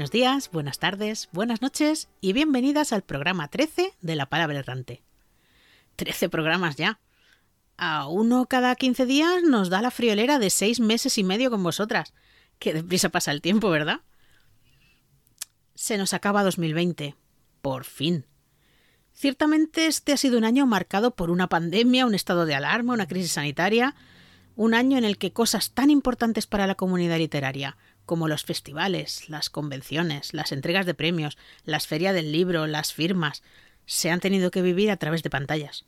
[0.00, 5.02] Buenos días, buenas tardes, buenas noches y bienvenidas al programa 13 de La Palabra Errante.
[5.96, 7.00] 13 programas ya.
[7.76, 11.62] A uno cada 15 días nos da la friolera de seis meses y medio con
[11.62, 12.14] vosotras.
[12.58, 14.00] Qué deprisa pasa el tiempo, ¿verdad?
[15.74, 17.14] Se nos acaba 2020.
[17.60, 18.24] Por fin.
[19.12, 23.06] Ciertamente este ha sido un año marcado por una pandemia, un estado de alarma, una
[23.06, 23.94] crisis sanitaria,
[24.56, 27.76] un año en el que cosas tan importantes para la comunidad literaria
[28.10, 33.44] como los festivales, las convenciones, las entregas de premios, las ferias del libro, las firmas,
[33.86, 35.84] se han tenido que vivir a través de pantallas.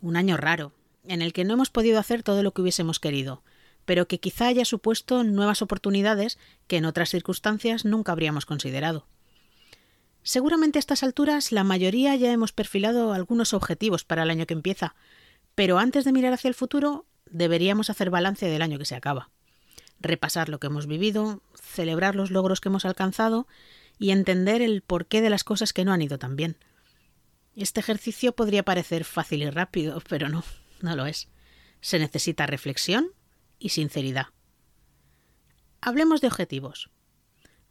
[0.00, 0.72] Un año raro,
[1.08, 3.42] en el que no hemos podido hacer todo lo que hubiésemos querido,
[3.84, 9.08] pero que quizá haya supuesto nuevas oportunidades que en otras circunstancias nunca habríamos considerado.
[10.22, 14.54] Seguramente a estas alturas la mayoría ya hemos perfilado algunos objetivos para el año que
[14.54, 14.94] empieza,
[15.56, 19.30] pero antes de mirar hacia el futuro deberíamos hacer balance del año que se acaba
[20.00, 23.46] repasar lo que hemos vivido, celebrar los logros que hemos alcanzado
[23.98, 26.56] y entender el porqué de las cosas que no han ido tan bien.
[27.54, 30.42] Este ejercicio podría parecer fácil y rápido, pero no,
[30.80, 31.28] no lo es.
[31.80, 33.12] Se necesita reflexión
[33.58, 34.28] y sinceridad.
[35.82, 36.90] Hablemos de objetivos.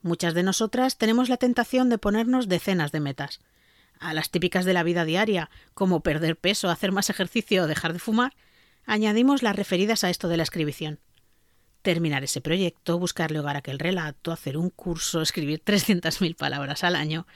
[0.02, 3.40] Muchas de nosotras tenemos la tentación de ponernos decenas de metas.
[4.00, 7.94] A las típicas de la vida diaria, como perder peso, hacer más ejercicio o dejar
[7.94, 8.36] de fumar,
[8.86, 11.00] añadimos las referidas a esto de la escribición
[11.82, 16.96] terminar ese proyecto, buscarle hogar a aquel relato, hacer un curso, escribir 300.000 palabras al
[16.96, 17.28] año.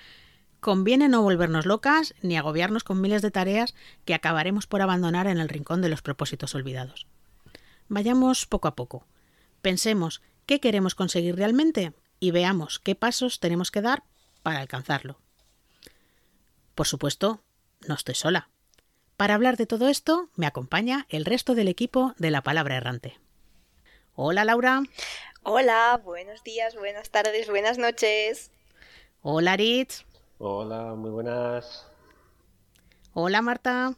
[0.59, 5.39] Conviene no volvernos locas ni agobiarnos con miles de tareas que acabaremos por abandonar en
[5.39, 7.05] el rincón de los propósitos olvidados.
[7.89, 9.05] Vayamos poco a poco.
[9.61, 14.03] Pensemos qué queremos conseguir realmente y veamos qué pasos tenemos que dar
[14.41, 15.19] para alcanzarlo.
[16.75, 17.41] Por supuesto,
[17.87, 18.49] no estoy sola.
[19.17, 23.19] Para hablar de todo esto me acompaña el resto del equipo de la palabra errante.
[24.15, 24.83] Hola Laura.
[25.41, 28.51] Hola, buenos días, buenas tardes, buenas noches.
[29.23, 30.05] Hola Ritz.
[30.37, 31.87] Hola, muy buenas.
[33.13, 33.95] Hola Marta.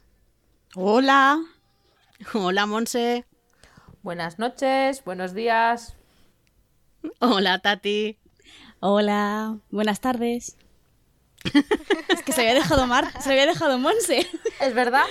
[0.74, 1.38] Hola.
[2.32, 3.26] Hola Monse.
[4.02, 5.98] Buenas noches, buenos días.
[7.20, 8.18] Hola Tati.
[8.80, 10.56] Hola, buenas tardes.
[12.08, 14.26] es que se había dejado Mar, se había dejado Monse.
[14.60, 15.04] ¿Es verdad?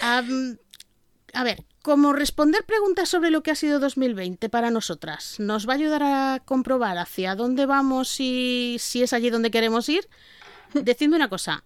[0.00, 5.72] a ver, como responder preguntas sobre lo que ha sido 2020 para nosotras nos va
[5.72, 10.06] a ayudar a comprobar hacia dónde vamos y si es allí donde queremos ir,
[10.74, 11.64] decidme una cosa.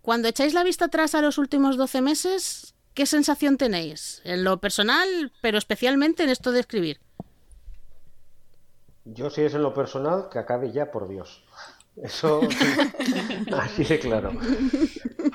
[0.00, 4.22] Cuando echáis la vista atrás a los últimos 12 meses, ¿qué sensación tenéis?
[4.22, 7.00] En lo personal, pero especialmente en esto de escribir.
[9.06, 11.42] Yo si es en lo personal, que acabe ya, por Dios.
[11.96, 12.42] Eso,
[13.52, 14.30] así de claro.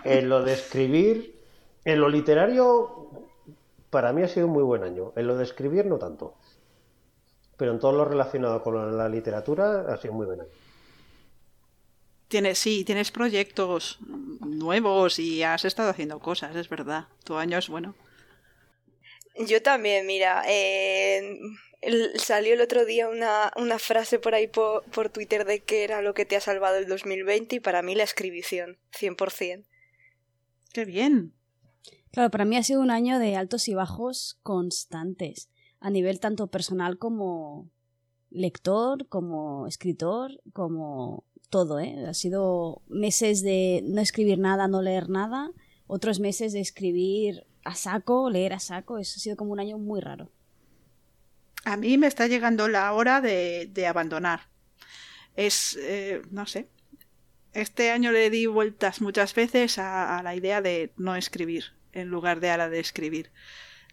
[0.06, 1.44] En lo de escribir,
[1.84, 3.03] en lo literario,
[3.94, 5.14] para mí ha sido un muy buen año.
[5.16, 6.36] En lo de escribir no tanto.
[7.58, 10.50] Pero en todo lo relacionado con la literatura ha sido muy buen año.
[12.28, 17.06] Tienes, sí, tienes proyectos nuevos y has estado haciendo cosas, es verdad.
[17.24, 17.94] Tu año es bueno.
[19.38, 21.38] Yo también, mira, eh,
[22.16, 26.02] salió el otro día una, una frase por ahí por, por, Twitter de que era
[26.02, 29.66] lo que te ha salvado el 2020 y para mí la escribición, 100%.
[30.74, 31.36] ¡Qué bien!
[32.14, 36.46] Claro, para mí ha sido un año de altos y bajos constantes, a nivel tanto
[36.46, 37.72] personal como
[38.30, 42.06] lector, como escritor, como todo, ¿eh?
[42.08, 45.50] Ha sido meses de no escribir nada, no leer nada,
[45.88, 49.80] otros meses de escribir a saco, leer a saco, eso ha sido como un año
[49.80, 50.30] muy raro.
[51.66, 54.50] A mí me está llegando la hora de, abandonar.
[55.36, 56.70] Es, eh, no sé,
[57.54, 62.40] este año le di vueltas muchas veces a la idea de no escribir en lugar
[62.40, 63.32] de a la de escribir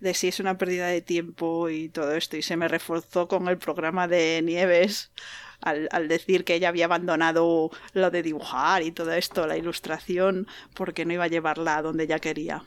[0.01, 3.49] de si es una pérdida de tiempo y todo esto y se me reforzó con
[3.49, 5.13] el programa de Nieves
[5.61, 10.47] al, al, decir que ella había abandonado lo de dibujar y todo esto, la ilustración,
[10.75, 12.65] porque no iba a llevarla a donde ella quería.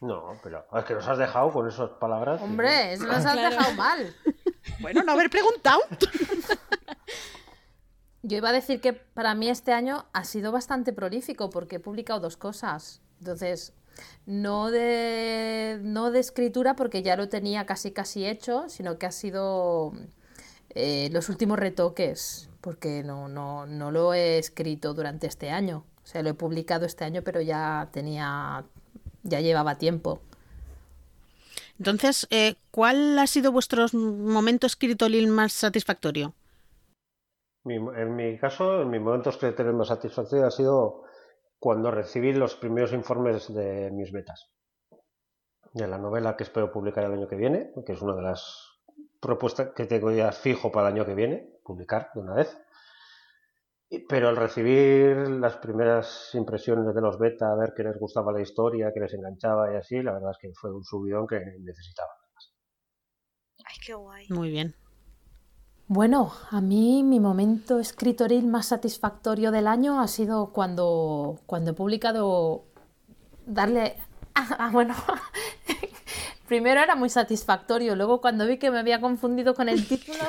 [0.00, 2.42] No, pero es que nos has dejado con esas palabras.
[2.42, 3.50] Hombre, eso nos has claro.
[3.50, 4.14] dejado mal.
[4.80, 5.78] Bueno, no haber preguntado.
[8.22, 11.80] Yo iba a decir que para mí este año ha sido bastante prolífico porque he
[11.80, 13.72] publicado dos cosas Entonces,
[14.26, 19.12] no de, no de escritura porque ya lo tenía casi casi hecho, sino que ha
[19.12, 19.92] sido
[20.74, 25.84] eh, los últimos retoques, porque no, no, no lo he escrito durante este año.
[26.04, 28.64] O sea, lo he publicado este año, pero ya tenía,
[29.24, 30.20] ya llevaba tiempo.
[31.78, 36.34] Entonces, eh, ¿cuál ha sido vuestro momento escritoril más satisfactorio?
[37.64, 41.04] Mi- en mi caso, en mi momento escritor más satisfactorio ha sido
[41.58, 44.50] cuando recibí los primeros informes de mis betas.
[45.72, 48.80] De la novela que espero publicar el año que viene, que es una de las
[49.20, 52.56] propuestas que tengo ya fijo para el año que viene, publicar de una vez.
[54.08, 58.40] Pero al recibir las primeras impresiones de los beta, a ver que les gustaba la
[58.40, 62.10] historia, que les enganchaba y así, la verdad es que fue un subidón que necesitaba.
[63.64, 64.26] Ay, qué guay.
[64.30, 64.74] Muy bien.
[65.88, 71.74] Bueno, a mí mi momento escritoril más satisfactorio del año ha sido cuando, cuando he
[71.74, 72.64] publicado
[73.46, 73.96] darle...
[74.34, 74.94] Ah, ah, bueno,
[76.48, 80.18] primero era muy satisfactorio, luego cuando vi que me había confundido con el título...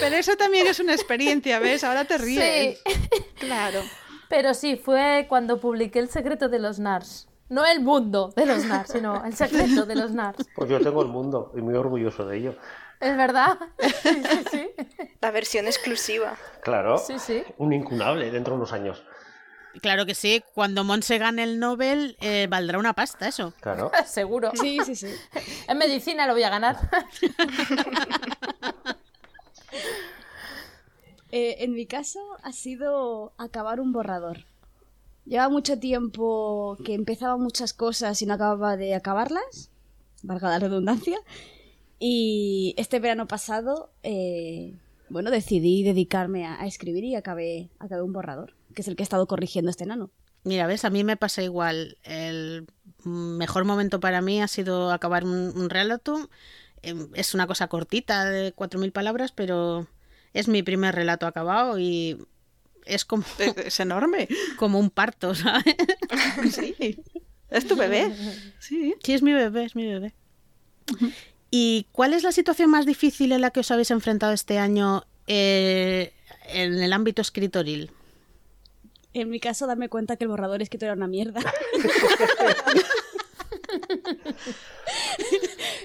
[0.00, 1.82] Pero eso también es una experiencia, ¿ves?
[1.82, 2.78] Ahora te ríes.
[3.38, 3.82] Claro.
[4.28, 7.26] Pero sí, fue cuando publiqué El secreto de los NARS.
[7.48, 10.46] No el mundo de los NARS, sino el secreto de los NARS.
[10.56, 12.54] Pues yo tengo el mundo y muy orgulloso de ello.
[13.00, 13.58] ¿Es verdad?
[13.78, 14.70] Sí, sí, sí.
[15.20, 16.36] La versión exclusiva.
[16.62, 17.42] Claro, Sí, sí.
[17.58, 19.04] un incunable dentro de unos años.
[19.82, 23.52] Claro que sí, cuando Monse gane el Nobel, eh, valdrá una pasta eso.
[23.60, 23.90] Claro.
[24.06, 24.52] Seguro.
[24.54, 25.12] Sí, sí, sí.
[25.68, 26.76] En medicina lo voy a ganar.
[31.36, 34.44] Eh, en mi caso ha sido acabar un borrador.
[35.26, 39.70] Lleva mucho tiempo que empezaba muchas cosas y no acababa de acabarlas,
[40.22, 41.18] valga la redundancia.
[41.98, 44.74] Y este verano pasado, eh,
[45.08, 49.04] bueno, decidí dedicarme a, escribir y acabé, acabé un borrador, que es el que he
[49.04, 50.10] estado corrigiendo este enano.
[50.42, 51.96] Mira, ves, a mí me pasa igual.
[52.02, 52.66] El
[53.04, 56.28] mejor momento para mí ha sido acabar un, un relato.
[56.82, 59.86] Em, Es una cosa cortita de 4.000 palabras, pero
[60.34, 62.18] es mi primer relato acabado y
[62.86, 64.28] es como, Es, es enorme.
[64.56, 65.64] como un parto, ¿sabes?
[66.52, 66.98] Sí.
[67.50, 68.12] Es tu bebé.
[68.58, 68.94] Sí.
[69.02, 70.14] Sí, es mi bebé, es mi bebé.
[71.50, 75.04] ¿Y cuál es la situación más difícil en la que os habéis enfrentado este año
[75.28, 76.12] eh,
[76.48, 77.90] en el ámbito escritoril?
[79.12, 81.40] En mi caso, darme cuenta que el borrador escrito era una mierda.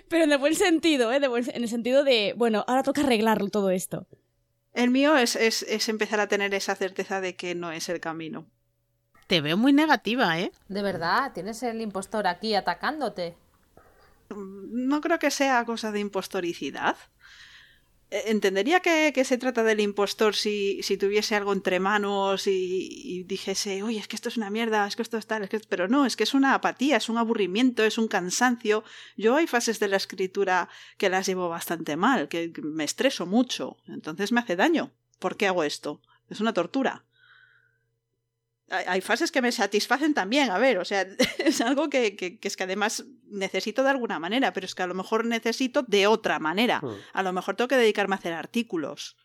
[0.08, 1.20] Pero en el buen sentido, ¿eh?
[1.20, 4.08] De buen- en el sentido de, bueno, ahora toca arreglarlo todo esto.
[4.74, 8.00] El mío es, es, es empezar a tener esa certeza de que no es el
[8.00, 8.46] camino.
[9.28, 10.52] Te veo muy negativa, ¿eh?
[10.68, 13.38] De verdad, tienes el impostor aquí atacándote.
[14.30, 16.96] No creo que sea cosa de impostoricidad.
[18.12, 23.24] Eh, Entendería que, que se trata del impostor si, si tuviese algo entre manos y,
[23.24, 25.60] dijese, oye, es que esto es una mierda, es que esto es tal, es que...
[25.60, 28.84] pero no, es que es una apatía, es un aburrimiento, es un cansancio.
[29.18, 33.78] Yo hay fases de la escritura que las llevo bastante mal, que me estreso mucho,
[33.88, 34.92] entonces me hace daño.
[35.20, 36.02] ¿Por qué hago esto?
[36.30, 37.06] Es una tortura.
[38.72, 41.08] Hay, fases que me satisfacen también, a ver, o sea,
[41.44, 44.84] es algo que, que- que es que además necesito de alguna manera, pero es que
[44.84, 46.80] a lo mejor necesito de otra manera.
[46.82, 46.90] Mm.
[47.14, 49.18] A lo mejor tengo que dedicarme a hacer artículos.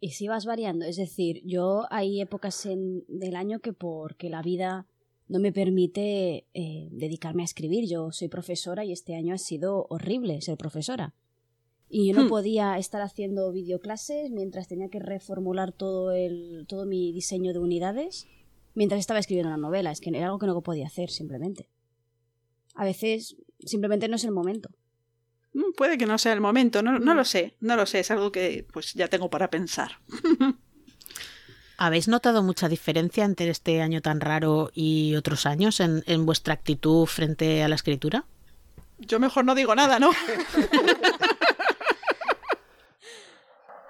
[0.00, 4.40] Y si vas variando, es decir, yo hay épocas en, del año que porque la
[4.42, 4.86] vida
[5.28, 7.86] no me permite eh, dedicarme a escribir.
[7.88, 11.14] Yo soy profesora y este año ha sido horrible ser profesora.
[11.88, 12.28] Y yo no Hmm.
[12.28, 18.26] podía estar haciendo videoclases mientras tenía que reformular todo, el, todo mi diseño de unidades
[18.74, 19.90] mientras estaba escribiendo una novela.
[19.90, 21.68] Es que era algo que no podía hacer simplemente.
[22.74, 24.70] A veces simplemente no es el momento.
[25.52, 28.10] Mm, Puede que no sea el momento, no, no lo sé, no lo sé, es
[28.10, 30.00] algo que pues ya tengo para pensar.
[31.76, 36.52] ¿Habéis notado mucha diferencia entre este año tan raro y otros años en, en vuestra
[36.52, 38.26] actitud frente a la escritura?
[38.98, 40.10] Yo mejor no digo nada, ¿no?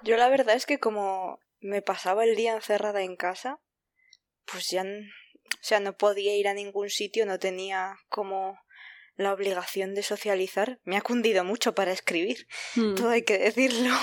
[0.04, 3.58] Yo la verdad es que como me pasaba el día encerrada en casa,
[4.52, 8.59] pues ya, o sea, no podía ir a ningún sitio, no tenía como
[9.16, 10.80] la obligación de socializar.
[10.85, 12.95] Me ha cundido mucho para escribir, Mm.
[12.95, 13.95] todo hay que decirlo.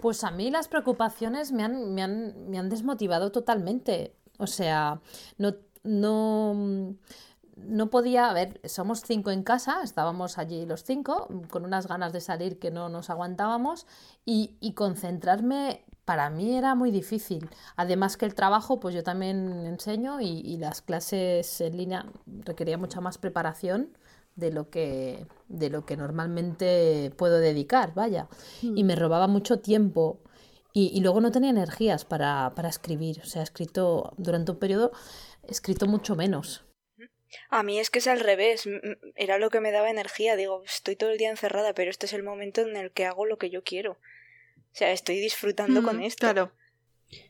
[0.00, 4.14] Pues a mí las preocupaciones me han, me han, me han desmotivado totalmente.
[4.38, 5.00] O sea,
[5.38, 6.94] no, no,
[7.56, 12.12] no podía, a ver, somos cinco en casa, estábamos allí los cinco, con unas ganas
[12.12, 13.86] de salir que no nos aguantábamos,
[14.24, 17.50] y, y concentrarme para mí era muy difícil.
[17.76, 22.06] Además que el trabajo, pues yo también enseño y, y las clases en línea
[22.46, 23.94] requería mucha más preparación
[24.34, 28.26] de lo que, de lo que normalmente puedo dedicar, vaya.
[28.62, 30.22] Y me robaba mucho tiempo.
[30.72, 33.20] Y, y luego no tenía energías para, para escribir.
[33.22, 34.92] O sea, he escrito durante un periodo,
[35.46, 36.64] he escrito mucho menos.
[37.50, 38.66] A mí es que es al revés,
[39.14, 42.14] era lo que me daba energía, digo, estoy todo el día encerrada, pero este es
[42.14, 43.98] el momento en el que hago lo que yo quiero.
[44.72, 46.20] O sea, estoy disfrutando con Mm, esto.
[46.20, 46.52] Claro.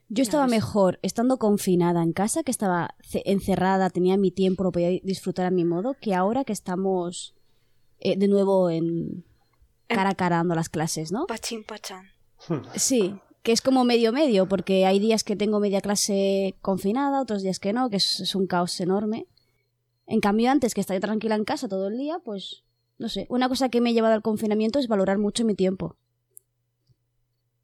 [0.08, 4.72] Yo estaba mejor estando confinada en casa, que estaba ce- encerrada, tenía mi tiempo, lo
[4.72, 7.34] podía disfrutar a mi modo, que ahora que estamos
[8.00, 9.24] eh, de nuevo en
[9.86, 11.26] cara a cara dando las clases, ¿no?
[11.26, 12.10] Pachín pachán.
[12.74, 17.42] Sí, que es como medio medio, porque hay días que tengo media clase confinada, otros
[17.42, 19.26] días que no, que es, es un caos enorme.
[20.06, 22.64] En cambio, antes que estaría tranquila en casa todo el día, pues
[22.98, 25.96] no sé, una cosa que me ha llevado al confinamiento es valorar mucho mi tiempo.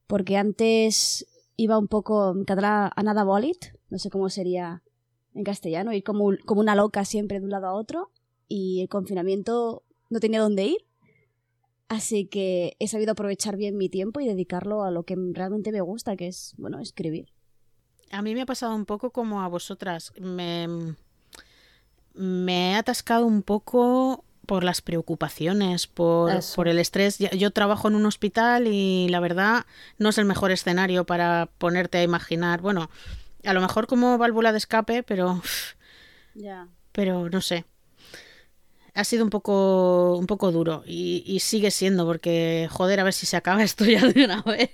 [0.06, 4.82] Porque antes iba un poco en catalán a nada bolit, no sé cómo sería
[5.34, 8.10] en castellano, ir como, como una loca siempre de un lado a otro,
[8.48, 10.86] y el confinamiento no tenía dónde ir.
[11.88, 15.80] Así que he sabido aprovechar bien mi tiempo y dedicarlo a lo que realmente me
[15.80, 17.28] gusta, que es, bueno, escribir.
[18.10, 20.12] A mí me ha pasado un poco como a vosotras.
[20.20, 20.66] Me,
[22.14, 27.18] me he atascado un poco por las preocupaciones, por, por el estrés.
[27.18, 29.66] Yo trabajo en un hospital y la verdad
[29.98, 32.60] no es el mejor escenario para ponerte a imaginar.
[32.60, 32.90] Bueno,
[33.44, 35.40] a lo mejor como válvula de escape, pero,
[36.34, 36.68] Ya.
[36.92, 37.64] pero no sé.
[38.96, 43.12] Ha sido un poco, un poco duro y, y sigue siendo porque, joder, a ver
[43.12, 44.70] si se acaba esto ya de una vez.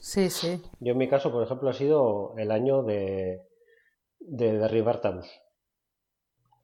[0.00, 0.60] Sí, sí.
[0.80, 3.42] Yo en mi caso, por ejemplo, ha sido el año de,
[4.18, 5.28] de derribar tabús.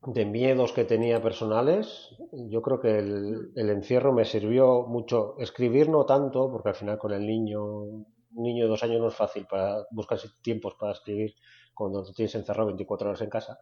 [0.03, 5.35] De miedos que tenía personales, yo creo que el, el encierro me sirvió mucho.
[5.39, 9.09] Escribir no tanto, porque al final con el niño, un niño de dos años no
[9.09, 11.35] es fácil para buscar tiempos para escribir
[11.75, 13.59] cuando te tienes encerrado 24 horas en casa.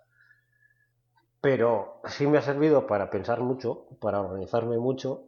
[1.41, 5.25] Pero sí me ha servido para pensar mucho, para organizarme mucho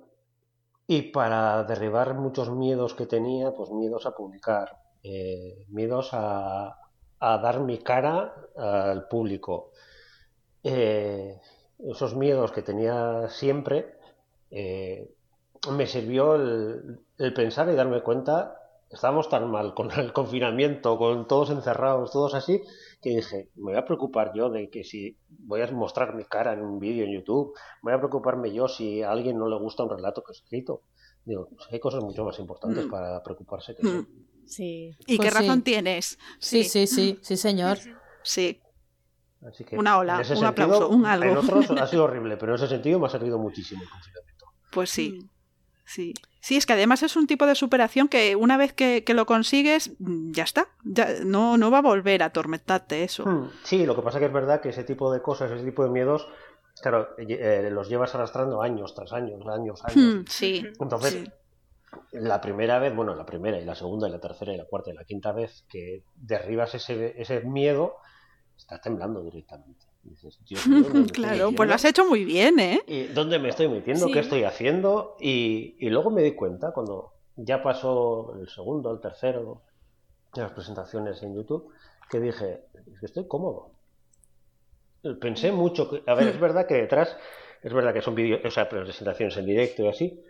[0.86, 6.78] y para derribar muchos miedos que tenía, pues miedos a publicar, eh, miedos a,
[7.20, 9.72] a dar mi cara al público.
[10.68, 11.38] Eh,
[11.90, 13.94] esos miedos que tenía siempre,
[14.50, 15.10] eh,
[15.70, 18.58] me sirvió el, el pensar y darme cuenta,
[18.90, 22.62] estábamos tan mal con el confinamiento, con todos encerrados, todos así,
[23.02, 26.52] que dije, me voy a preocupar yo de que si voy a mostrar mi cara
[26.54, 29.82] en un vídeo en YouTube, voy a preocuparme yo si a alguien no le gusta
[29.84, 30.82] un relato que he escrito.
[31.24, 32.90] Digo, pues hay cosas mucho más importantes Mm.
[32.90, 33.98] para preocuparse que eso.
[34.02, 34.06] Mm.
[34.46, 34.96] Sí.
[35.06, 35.62] ¿Y Pues qué razón sí.
[35.62, 36.18] tienes?
[36.38, 37.78] Sí, sí, sí, sí, señor.
[38.22, 38.60] Sí.
[39.48, 41.30] Así que, Una ola, un sentido, aplauso, un algo.
[41.30, 44.46] En otros ha sido horrible, pero en ese sentido me ha servido muchísimo el confinamiento.
[44.70, 45.28] Pues sí.
[45.84, 46.14] Sí.
[46.40, 49.26] Sí, es que además es un tipo de superación que una vez que, que lo
[49.26, 50.68] consigues, mm, ya está.
[50.84, 53.24] Ya, no, no va a volver a atormentarte eso.
[53.24, 55.82] Hmm, Sí, lo que pasa que es verdad que ese tipo de cosas, ese tipo
[55.84, 56.28] de miedos,
[56.82, 60.24] claro, eh, los llevas arrastrando años tras años, años, años.
[60.28, 60.64] Sí.
[60.80, 61.30] Entonces, sí.
[62.12, 64.90] la primera vez, bueno, la primera y la segunda y la tercera y la cuarta
[64.90, 67.96] y la quinta vez que derribas ese, ese miedo,
[68.56, 69.86] estás temblando directamente.
[70.02, 72.80] Dices, Dios mío, ¿dónde me estoy claro, pues lo has hecho muy bien, ¿eh?
[72.86, 74.06] ¿Y dónde me estoy metiendo?
[74.06, 74.12] Sí.
[74.12, 75.16] ¿Qué estoy haciendo?
[75.20, 79.62] Y, y luego me di cuenta cuando ya pasó el segundo, el tercero,
[80.34, 81.72] las presentaciones en YouTube,
[82.10, 83.72] que dije, es que estoy cómodo.
[85.20, 87.16] Pensé mucho, que- a ver, es verdad que detrás,
[87.62, 90.20] es verdad que son vídeos, o sea, presentaciones en directo y así,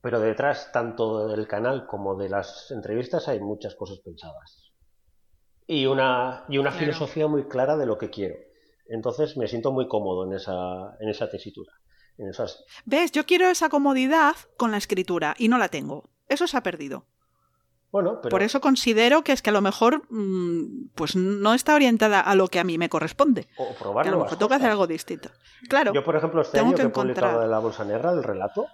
[0.00, 4.69] pero detrás tanto del canal como de las entrevistas hay muchas cosas pensadas.
[5.72, 6.84] Y una, y una Claro.
[6.86, 8.34] filosofía muy clara de lo que quiero.
[8.88, 11.72] Entonces me siento muy cómodo en esa, en esa tesitura.
[12.18, 12.64] En esas...
[12.84, 13.12] ¿Ves?
[13.12, 16.10] Yo quiero esa comodidad con la escritura y no la tengo.
[16.28, 17.04] Eso se ha perdido.
[17.92, 21.74] Bueno, pero Por eso considero que es que a lo mejor mm, pues no está
[21.76, 23.46] orientada a lo que a mí me corresponde.
[23.56, 24.12] o Que a probarlo.
[24.12, 25.30] lo mejor tengo que hacer algo distinto.
[25.68, 25.92] Claro.
[25.92, 27.40] Yo, por ejemplo, este año que que he publicado encontrar.
[27.44, 28.66] de la Bolsa Negra, el relato,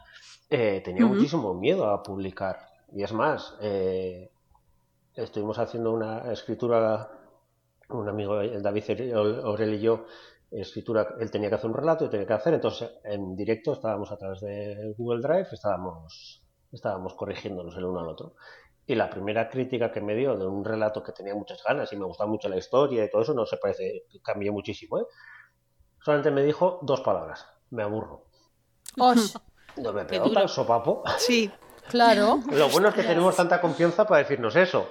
[0.48, 1.14] eh, tenía Ujú.
[1.14, 2.58] muchísimo miedo a publicar.
[2.94, 4.30] Y es más, eh,
[5.16, 7.10] estuvimos haciendo una escritura,
[7.88, 10.04] un amigo, David Orel y yo,
[10.50, 14.12] escritura, él tenía que hacer un relato, yo tenía que hacer, entonces en directo estábamos
[14.12, 18.34] a través de Google Drive, estábamos, estábamos corrigiéndonos el uno al otro.
[18.88, 21.96] Y la primera crítica que me dio de un relato que tenía muchas ganas y
[21.96, 25.06] me gustaba mucho la historia y todo eso, no se parece, cambió muchísimo, ¿eh?
[26.00, 28.26] Solamente me dijo dos palabras, me aburro.
[29.76, 31.02] No me tan sopapo.
[31.18, 31.50] Sí.
[31.88, 32.40] Claro.
[32.50, 34.88] Lo bueno es que tenemos tanta confianza para decirnos eso.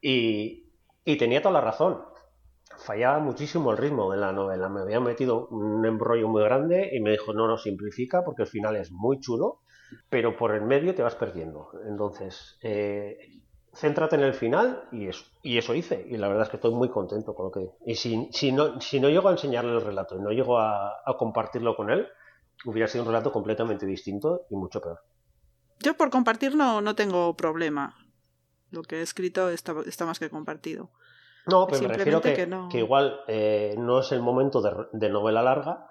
[0.00, 0.70] Y,
[1.04, 2.02] y tenía toda la razón.
[2.76, 4.68] Fallaba muchísimo el ritmo de la novela.
[4.68, 8.48] Me había metido un embrollo muy grande y me dijo, no, no, simplifica porque el
[8.48, 9.60] final es muy chulo,
[10.08, 11.70] pero por el medio te vas perdiendo.
[11.88, 13.18] Entonces, eh,
[13.74, 16.04] céntrate en el final y eso, y eso hice.
[16.08, 17.70] Y la verdad es que estoy muy contento con lo que...
[17.84, 21.00] Y si, si, no, si no llego a enseñarle el relato y no llego a,
[21.04, 22.06] a compartirlo con él,
[22.64, 25.00] hubiera sido un relato completamente distinto y mucho peor.
[25.80, 27.96] Yo por compartir no, no tengo problema.
[28.70, 30.90] Lo que he escrito está, está más que compartido.
[31.46, 34.70] No, pero me refiero que, que no- que igual eh, no es el momento de,
[34.92, 35.86] de novela larga,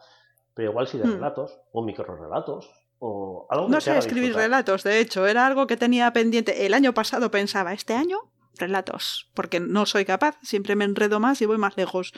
[0.54, 1.14] pero igual sí de Hmm.
[1.14, 4.44] relatos, o microrelatos, o algo que No sé escribir disfrutar.
[4.44, 6.66] relatos, de hecho, era algo que tenía pendiente.
[6.68, 8.20] El año pasado pensaba, este año,
[8.60, 12.14] relatos, porque no soy capaz, siempre me enredo más y voy más lejos.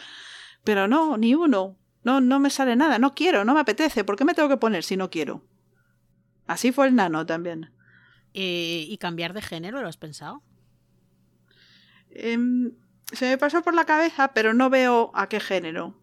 [0.66, 1.78] Pero no, ni uno.
[2.04, 4.04] No, no me sale nada, no quiero, no me apetece.
[4.06, 5.44] ¿Por qué me tengo que poner si no quiero?
[6.50, 7.72] Así fue el nano también.
[8.34, 10.42] Eh, ¿Y cambiar de género lo has pensado?
[12.10, 12.72] Em,
[13.12, 16.02] se me pasó por la cabeza, pero no veo a qué género.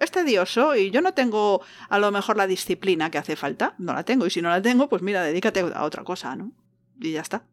[0.00, 3.76] Es tedioso y yo no tengo a lo mejor la disciplina que hace falta.
[3.78, 6.50] No la tengo y si no la tengo, pues mira, dedícate a otra cosa, ¿no?
[6.98, 7.44] Y ya está.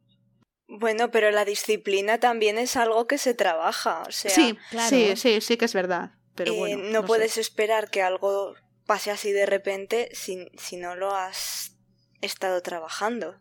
[0.68, 4.02] Bueno, pero la disciplina también es algo que se trabaja.
[4.08, 4.90] O sea, sí, claro.
[4.90, 6.14] sí, sí, sí que es verdad.
[6.34, 8.56] Pero eh, bueno, no, puedes esperar que algo
[8.88, 11.77] pase así de repente si, si no lo has
[12.22, 13.36] estado trabajando.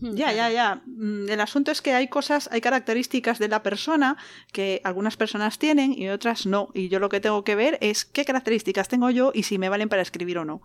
[0.00, 0.82] Ya, ya, ya.
[0.86, 4.16] Mm, El asunto es que hay cosas, hay características de la persona
[4.52, 6.70] que algunas personas tienen y otras no.
[6.74, 9.68] Y yo lo que tengo que ver es qué características tengo yo y si me
[9.68, 10.60] valen para escribir o no.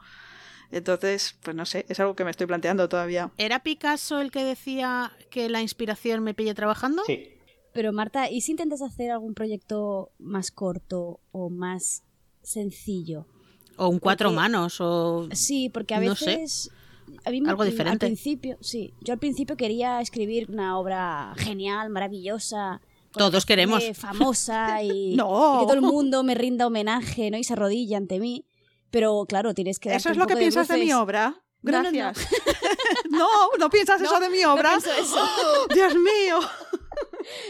[0.72, 3.32] Entonces, pues no sé, es algo que me estoy planteando todavía.
[3.38, 7.04] ¿Era Picasso el que decía que la inspiración me pille trabajando?
[7.06, 7.30] Sí,
[7.74, 12.04] Pero Marta, ¿y si intentas hacer algún proyecto más corto o más
[12.42, 13.28] sencillo?
[13.78, 15.30] O un cuatro Porque- manos, o...
[15.32, 16.44] Sí, porque a No sé.
[17.08, 17.22] Veces...
[17.26, 18.06] A mí me- Algo Al diferente.
[18.06, 18.94] principio, sí.
[19.02, 22.82] Yo al principio quería escribir una obra genial, maravillosa.
[23.12, 23.84] Todos queremos.
[23.96, 25.56] Famosa y, No.
[25.56, 27.38] y que todo el mundo me rinda homenaje ¿no?
[27.38, 28.46] y se arrodille ante mí.
[28.92, 29.94] Pero claro, tienes que.
[29.94, 31.36] ¿Eso es lo que piensas de, mi obra?
[31.62, 31.92] No, no, no.
[31.92, 32.28] Gracias.
[33.10, 34.76] No, no, piensas eso de mi obra.
[34.76, 35.20] eso.
[35.74, 36.40] Dios mío.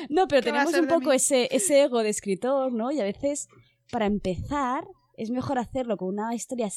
[0.10, 2.92] No, pero ¿Qué va a tenemos un poco ese, ese ego de escritor, ¿no?
[2.92, 3.48] Y a veces,
[3.92, 4.86] para empezar,
[5.16, 6.70] es mejor hacerlo con una historia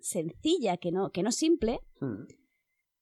[0.00, 2.24] sencilla, que no, que no simple, Mm.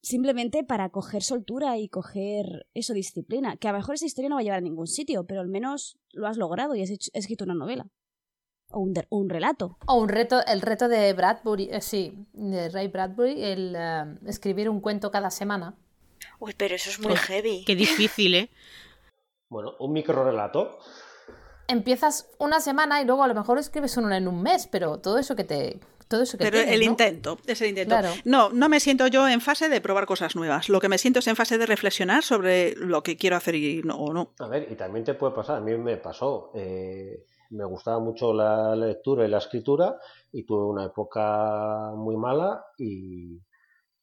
[0.03, 3.57] simplemente para coger soltura y coger eso, disciplina.
[3.57, 5.49] Que a lo mejor esa historia no va a llevar a ningún sitio, pero al
[5.49, 7.87] menos lo has logrado y has hecho- has escrito una novela.
[8.71, 9.79] O un, de- un relato.
[9.87, 14.69] O un reto, el reto de Bradbury, eh, sí, de Ray Bradbury, el eh, escribir
[14.69, 15.77] un cuento cada semana.
[16.41, 17.65] Uy, pero eso es muy Pues, heavy.
[17.65, 18.51] Qué difícil, ¿eh?
[19.51, 20.79] Bueno, un microrelato.
[21.69, 25.19] Empiezas una semana y luego a lo mejor escribes uno en un mes, pero todo
[25.19, 25.81] eso que te.
[26.09, 26.91] Todo eso que Pero tienes, el ¿no?
[26.91, 27.97] intento, es el intento.
[27.99, 28.11] Claro.
[28.25, 30.69] No, no me siento yo en fase de probar cosas nuevas.
[30.69, 33.83] Lo que me siento es en fase de reflexionar sobre lo que quiero hacer y
[33.83, 34.35] no, o no.
[34.39, 36.51] A ver, y también te puede pasar, a mí me pasó.
[36.55, 39.99] eh, me gustaba mucho la lectura y la escritura
[40.33, 43.39] y tuve una época muy mala y,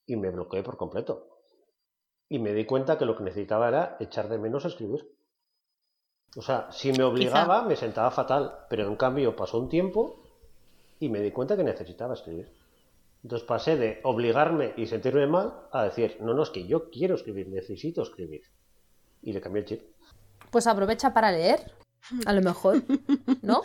[0.06, 1.28] y me bloqueé por completo.
[2.28, 5.06] Y me di cuenta que lo que necesitaba era echar de menos escribir.
[6.36, 10.21] O sea, si me obligaba, me sentaba fatal, pero en cambio pasó un tiempo
[11.02, 12.48] y me di cuenta que necesitaba escribir.
[13.24, 17.16] Entonces pasé de obligarme y sentirme mal a decir, no, no, es que yo quiero
[17.16, 18.42] escribir, necesito escribir.
[19.20, 19.82] Y le cambié el chip.
[20.52, 21.72] Pues aprovecha para leer,
[22.24, 22.84] a lo mejor,
[23.42, 23.62] ¿no?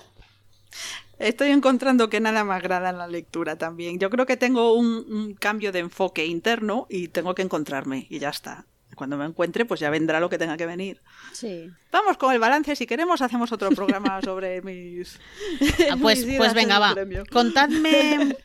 [1.20, 4.00] Estoy encontrando que nada me agrada en la lectura también.
[4.00, 8.18] Yo creo que tengo un, un cambio de enfoque interno y tengo que encontrarme y
[8.18, 8.66] ya está.
[8.98, 11.02] Cuando me encuentre, pues ya vendrá lo que tenga que venir.
[11.32, 11.70] Sí.
[11.92, 12.76] Vamos con el balance.
[12.76, 15.20] Si queremos, hacemos otro programa sobre mis.
[15.90, 16.94] Ah, pues, mis pues venga, en va.
[16.96, 17.24] premio.
[17.32, 18.36] Contadme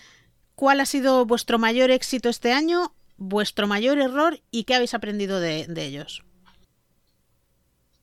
[0.54, 5.40] cuál ha sido vuestro mayor éxito este año, vuestro mayor error y qué habéis aprendido
[5.40, 6.24] de, de ellos.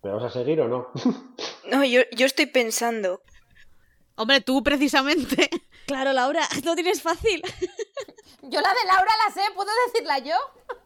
[0.04, 0.88] ¿Me vas a seguir o no?
[1.72, 3.24] No, yo, yo estoy pensando.
[4.14, 5.50] Hombre, tú precisamente.
[5.88, 7.42] Claro, Laura, no tienes fácil.
[8.50, 10.36] Yo la de Laura la sé, ¿puedo decirla yo?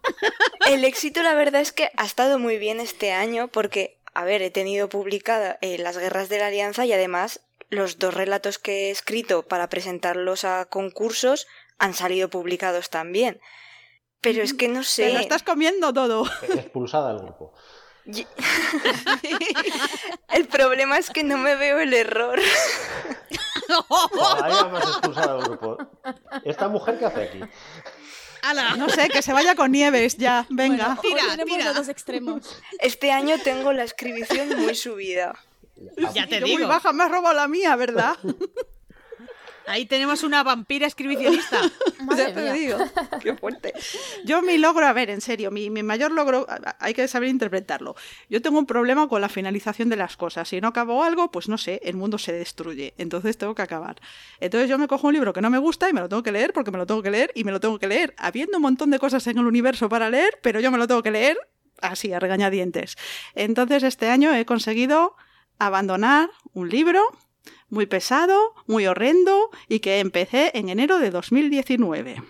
[0.68, 4.42] El éxito, la verdad es que ha estado muy bien este año porque, a ver,
[4.42, 8.88] he tenido publicada eh, Las Guerras de la Alianza y además los dos relatos que
[8.88, 13.42] he escrito para presentarlos a concursos han salido publicados también.
[14.22, 15.08] Pero es que no sé.
[15.08, 16.26] Te lo estás comiendo todo.
[16.42, 17.54] Expulsada del grupo.
[20.34, 22.40] El problema es que no me veo el error.
[23.70, 25.78] Del grupo.
[26.44, 27.40] ¿Esta mujer qué hace aquí?
[28.78, 30.46] No sé, que se vaya con Nieves ya.
[30.50, 30.98] Venga.
[31.02, 31.66] Bueno, Tira, tira.
[31.66, 32.62] los dos extremos.
[32.80, 35.34] Este año tengo la escribición muy subida.
[36.14, 36.68] Ya te Yo muy digo.
[36.68, 38.16] baja, me has robado la mía, ¿verdad?
[39.68, 41.62] Ahí tenemos una vampira escribicionista.
[42.04, 42.54] Madre ya te mía.
[42.54, 42.78] digo.
[43.22, 43.74] Qué fuerte.
[44.26, 46.48] Yo mi logro, a ver, en serio, mi, mi mayor logro,
[46.80, 47.96] hay que saber interpretarlo.
[48.30, 50.50] Yo tengo un problema con la finalización de las cosas.
[50.50, 52.94] Si no acabo algo, pues no sé, el mundo se destruye.
[52.98, 54.02] Entonces tengo que acabar.
[54.40, 56.32] Entonces yo me cojo un libro que no me gusta y me lo tengo que
[56.32, 58.16] leer porque me lo tengo que leer y me lo tengo que leer.
[58.18, 61.04] Habiendo un montón de cosas en el universo para leer, pero yo me lo tengo
[61.04, 61.38] que leer
[61.82, 62.98] así, a regañadientes.
[63.36, 65.16] Entonces este año he conseguido
[65.60, 67.02] abandonar un libro
[67.70, 72.22] muy pesado, muy horrendo y que empecé en enero de 2019.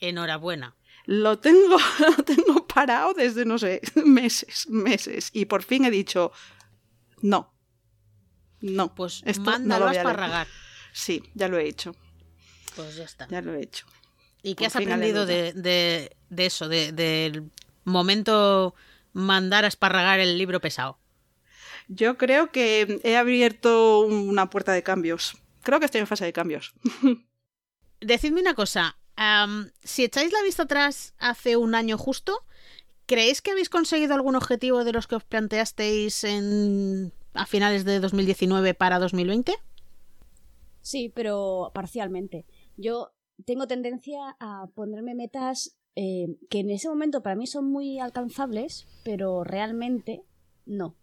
[0.00, 0.74] Enhorabuena.
[1.06, 1.76] lo tengo,
[2.16, 5.30] lo tengo parado desde, no sé, meses, meses.
[5.32, 6.32] Y por fin he dicho,
[7.22, 7.52] no.
[8.60, 10.06] No, Pues esto mándalo no lo a voy a leer.
[10.06, 10.46] esparragar.
[10.92, 11.94] Sí, ya lo he hecho,
[12.74, 13.28] Pues ya está.
[13.28, 13.86] ya lo he hecho.
[14.42, 17.50] ¿Y qué has aprendido de, de- de eso, de- del
[17.84, 18.74] momento
[19.12, 20.98] mandar a esparragar el libro pesado?
[21.88, 25.36] Yo creo que he abierto una puerta de cambios.
[25.62, 26.74] Creo que estoy en fase de cambios.
[28.00, 28.98] Decidme una cosa,
[29.82, 32.44] si echáis la vista atrás hace un año justo,
[33.06, 38.00] ¿creéis que habéis conseguido algún objetivo de los que os planteasteis en, a finales de
[38.00, 39.54] 2019 para 2020?
[40.82, 42.46] Sí, pero parcialmente.
[42.76, 43.12] Yo
[43.44, 48.86] tengo tendencia a ponerme metas eh, que en ese momento para mí son muy alcanzables,
[49.02, 50.22] pero realmente
[50.66, 50.94] no.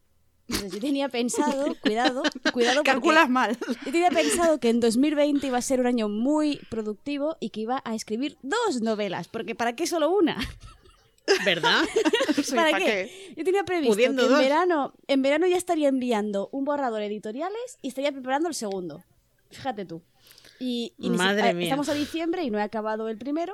[0.53, 3.57] Entonces yo tenía pensado, cuidado, cuidado Calculas mal.
[3.85, 7.61] yo tenía pensado que en 2020 iba a ser un año muy productivo y que
[7.61, 10.37] iba a escribir dos novelas, porque ¿para qué solo una?
[11.45, 11.81] ¿Verdad?
[12.43, 13.33] Sí, ¿Para ¿pa' qué?
[13.37, 14.39] Yo tenía previsto Pudiendo que en dos.
[14.41, 19.03] verano, en verano ya estaría enviando un borrador a editoriales y estaría preparando el segundo.
[19.51, 20.01] Fíjate tú.
[20.59, 21.65] Y, Madre mía.
[21.65, 23.53] estamos a diciembre y no he acabado el primero.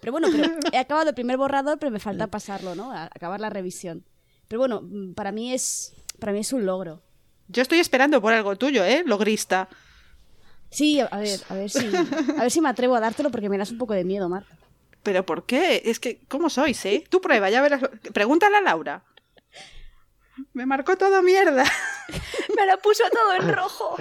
[0.00, 2.92] Pero bueno, pero he acabado el primer borrador, pero me falta pasarlo, ¿no?
[2.92, 4.04] A- acabar la revisión.
[4.48, 7.02] Pero bueno, mm, para mí es para mí es un logro.
[7.48, 9.02] Yo estoy esperando por algo tuyo, ¿eh?
[9.04, 9.68] Logrista.
[10.70, 13.58] Sí, a ver, a ver si a ver si me atrevo a dártelo porque me
[13.58, 14.56] das un poco de miedo, Marta.
[15.02, 15.82] ¿Pero por qué?
[15.84, 17.02] Es que, ¿cómo sois, eh?
[17.10, 17.82] Tú prueba, ya verás.
[18.14, 19.02] Pregúntale a Laura.
[20.52, 21.64] Me marcó todo mierda.
[22.56, 23.96] Me lo puso todo en rojo.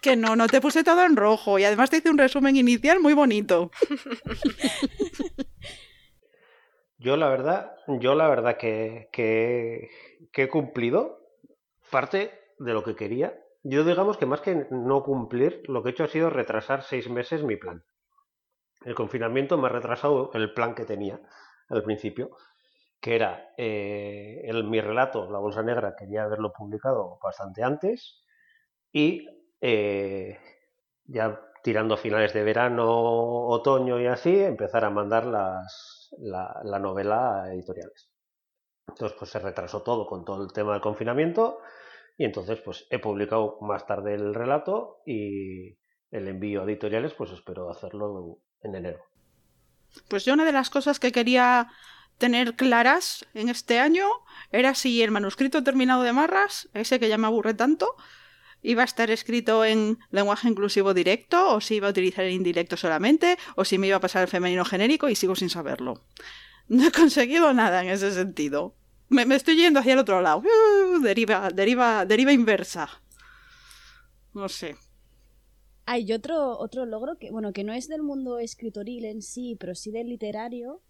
[0.00, 1.56] Que no, no te puse todo en rojo.
[1.60, 3.70] Y además te hice un resumen inicial muy bonito.
[7.02, 9.90] Yo la verdad, yo la verdad que, que,
[10.32, 11.18] que he cumplido
[11.90, 13.36] parte de lo que quería.
[13.64, 17.10] Yo digamos que más que no cumplir, lo que he hecho ha sido retrasar seis
[17.10, 17.82] meses mi plan.
[18.84, 21.20] El confinamiento me ha retrasado el plan que tenía
[21.68, 22.36] al principio,
[23.00, 28.22] que era eh, el, mi relato, La Bolsa Negra, quería haberlo publicado bastante antes
[28.92, 29.26] y
[29.60, 30.38] eh,
[31.04, 32.86] ya tirando finales de verano,
[33.48, 38.10] otoño y así, empezar a mandar las, la, la novela a editoriales.
[38.88, 41.60] Entonces, pues se retrasó todo con todo el tema del confinamiento
[42.16, 45.78] y entonces, pues he publicado más tarde el relato y
[46.10, 49.00] el envío a editoriales, pues espero hacerlo en enero.
[50.08, 51.68] Pues yo una de las cosas que quería
[52.18, 54.06] tener claras en este año
[54.50, 57.96] era si el manuscrito terminado de Marras, ese que ya me aburre tanto,
[58.62, 62.76] iba a estar escrito en lenguaje inclusivo directo o si iba a utilizar el indirecto
[62.76, 66.04] solamente o si me iba a pasar al femenino genérico y sigo sin saberlo.
[66.68, 68.74] No he conseguido nada en ese sentido.
[69.08, 70.38] Me, me estoy yendo hacia el otro lado.
[70.38, 72.88] Uh, deriva, deriva, deriva inversa.
[74.32, 74.76] No sé.
[75.84, 79.74] Hay otro, otro logro que, bueno, que no es del mundo escritoril en sí, pero
[79.74, 80.80] sí del literario,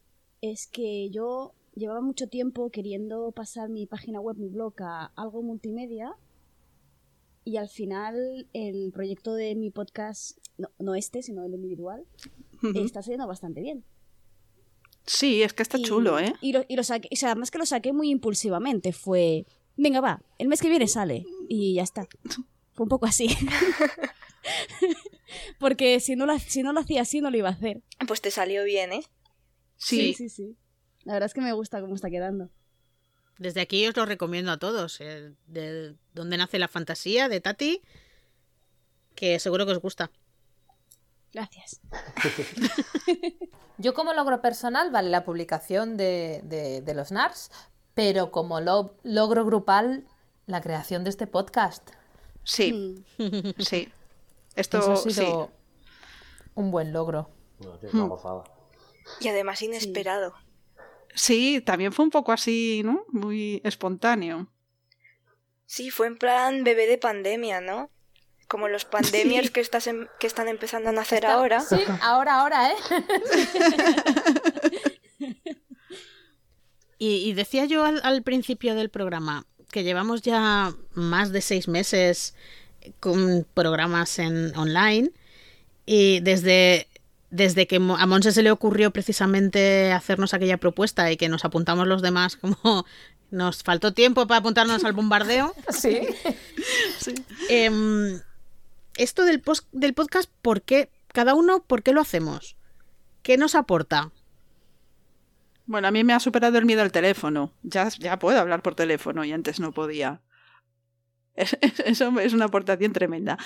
[0.40, 5.42] es que yo llevaba mucho tiempo queriendo pasar mi página web, mi blog, a algo
[5.42, 6.14] multimedia.
[7.44, 12.05] Y al final el proyecto de mi podcast, no, no este, sino el individual,
[12.74, 13.85] está saliendo bastante bien.
[15.07, 16.33] Sí, es que está Y- chulo, ¿eh?
[16.40, 20.00] Y lo, y lo saqué, o sea, además que lo saqué muy impulsivamente, fue, venga,
[20.00, 22.07] va, el mes que viene sale y ya está.
[22.74, 23.26] Fue un poco así.
[25.59, 27.83] Porque si no, lo, si no lo hacía así, no lo iba a hacer.
[28.07, 29.02] Pues te salió bien, ¿eh?
[29.76, 30.57] Sí, sí, sí.
[31.05, 32.50] La verdad es que me gusta cómo está quedando.
[33.38, 35.01] Desde aquí os lo recomiendo a todos.
[35.01, 37.83] eh, de donde nace la fantasía de Tati,
[39.14, 40.11] que seguro que os gusta.
[41.33, 41.81] Gracias.
[43.79, 47.51] Yo como logro personal, vale la publicación de, de- de los NARS,
[47.95, 50.07] pero como lo- logro grupal,
[50.47, 51.88] la creación de este podcast.
[52.45, 53.51] sí, Mm.
[53.59, 53.90] sí.
[54.57, 55.12] Esto Eso ha sí.
[55.12, 55.51] sido
[56.55, 57.31] un buen logro.
[57.61, 58.45] No, tío, es una gozada.
[59.21, 60.35] Y además inesperado.
[60.38, 60.51] Sí,
[61.64, 63.05] también fue un poco así, ¿no?
[63.09, 64.48] Muy espontáneo.
[65.66, 67.90] Sí, fue en plan bebé de pandemia, ¿no?
[68.48, 71.61] Como los pandemias que, estás em- que están empezando a nacer Está- ahora.
[71.61, 72.77] Sí, ahora, ahora, ¿eh?
[76.98, 81.66] Y, y decía yo al, al principio del programa que llevamos ya más de seis
[81.66, 82.37] meses
[83.01, 85.11] con programas en online
[85.85, 86.87] y desde,
[87.33, 91.88] desde que a Monse se le ocurrió precisamente hacernos aquella propuesta y que nos apuntamos
[91.88, 92.85] los demás como
[93.33, 95.55] nos faltó tiempo para apuntarnos al bombardeo.
[95.73, 97.14] Sí.
[97.49, 98.21] Em,
[98.97, 100.90] esto del, pos- del podcast, ¿por qué?
[101.12, 102.57] Cada uno, ¿por qué lo hacemos?
[103.23, 104.11] ¿Qué nos aporta?
[105.66, 107.53] Bueno, a mí me ha superado el miedo al teléfono.
[107.62, 110.21] Ya, ya puedo hablar por teléfono y antes no podía.
[111.35, 113.38] Es- es- Eso es una aportación tremenda.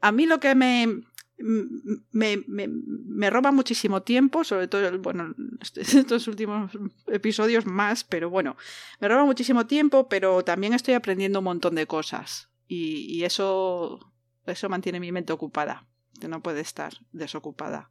[0.00, 1.02] A mí lo que me,
[1.38, 5.34] me, me, me, roba muchísimo tiempo, sobre todo, bueno,
[5.76, 6.72] estos últimos
[7.06, 8.56] episodios más, pero bueno,
[9.00, 14.12] me roba muchísimo tiempo, pero también estoy aprendiendo un montón de cosas y, y eso,
[14.46, 15.86] eso mantiene mi mente ocupada,
[16.20, 17.90] que no puede estar desocupada.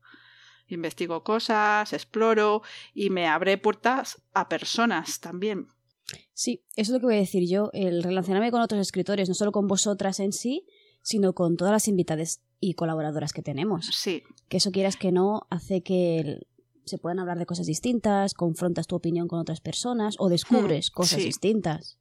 [0.67, 2.61] Investigo cosas, exploro
[2.93, 5.67] y me abre puertas a personas también.
[6.33, 9.35] Sí, eso es lo que voy a decir yo, el relacionarme con otros escritores, no
[9.35, 10.65] solo con vosotras en sí,
[11.01, 13.87] sino con todas las invitadas y colaboradoras que tenemos.
[13.87, 14.23] Sí.
[14.47, 16.47] Que eso quieras que no hace que
[16.85, 20.93] se puedan hablar de cosas distintas, confrontas tu opinión con otras personas o descubres hmm,
[20.93, 21.97] cosas distintas.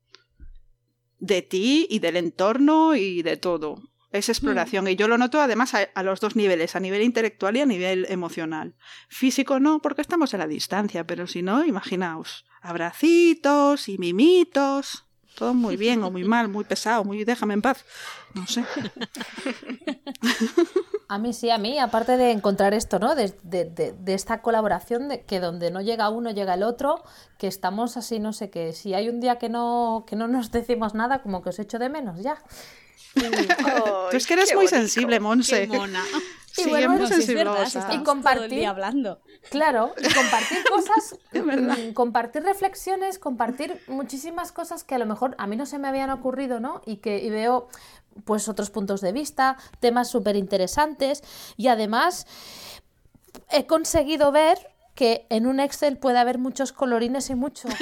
[1.19, 3.83] De ti y del entorno y de todo.
[4.13, 4.89] Es exploración.
[4.89, 8.07] Y yo lo noto además a, los dos niveles, a nivel intelectual y a nivel
[8.09, 8.75] emocional.
[9.09, 15.07] Físico no, porque estamos a la distancia, pero si no, imaginaos, abracitos y mimitos.
[15.35, 17.85] Todo muy bien o muy mal, muy pesado, muy déjame en paz.
[18.35, 18.65] No sé.
[21.11, 23.17] A mí sí, a mí, aparte de encontrar esto, ¿no?
[23.17, 27.03] De, de, esta colaboración, de que donde no llega uno, llega el otro,
[27.37, 28.73] que estamos así, no sé qué.
[28.73, 31.81] Si hay un día que no, que no nos decimos nada, como que os echo
[31.81, 32.41] de menos ya.
[34.11, 35.67] Tú es que eres muy sensible, Monse.
[35.67, 36.05] mona.
[36.53, 36.97] Sí, y bueno,
[37.93, 39.21] y compartir hablando.
[39.49, 45.47] Claro, y compartir cosas, mm, compartir reflexiones, compartir muchísimas cosas que a lo mejor a
[45.47, 46.83] mí no se me habían ocurrido, ¿no?
[46.85, 47.69] Y que y veo
[48.25, 51.23] pues otros puntos de vista, temas súper interesantes
[51.57, 52.27] y además
[53.51, 54.59] he conseguido ver
[54.95, 57.69] que en un Excel puede haber muchos colorines y mucho.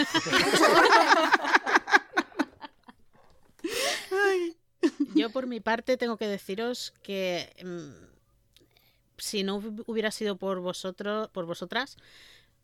[5.15, 8.18] Yo por mi parte tengo que deciros que mm,
[9.19, 11.97] si no hubiera sido por vosotros, por vosotras,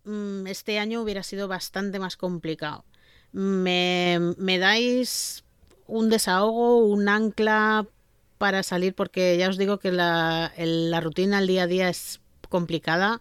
[0.05, 2.85] mm, este año hubiera sido bastante más complicado.
[3.33, 5.45] Me, me dais
[5.87, 7.87] un desahogo, un ancla
[8.39, 12.21] para salir, porque ya os digo que la, la rutina al día a día es
[12.49, 13.21] complicada.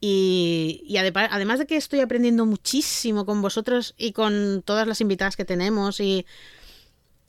[0.00, 5.36] Y, y, además de que estoy aprendiendo muchísimo con vosotros y con todas las invitadas
[5.36, 6.26] que tenemos y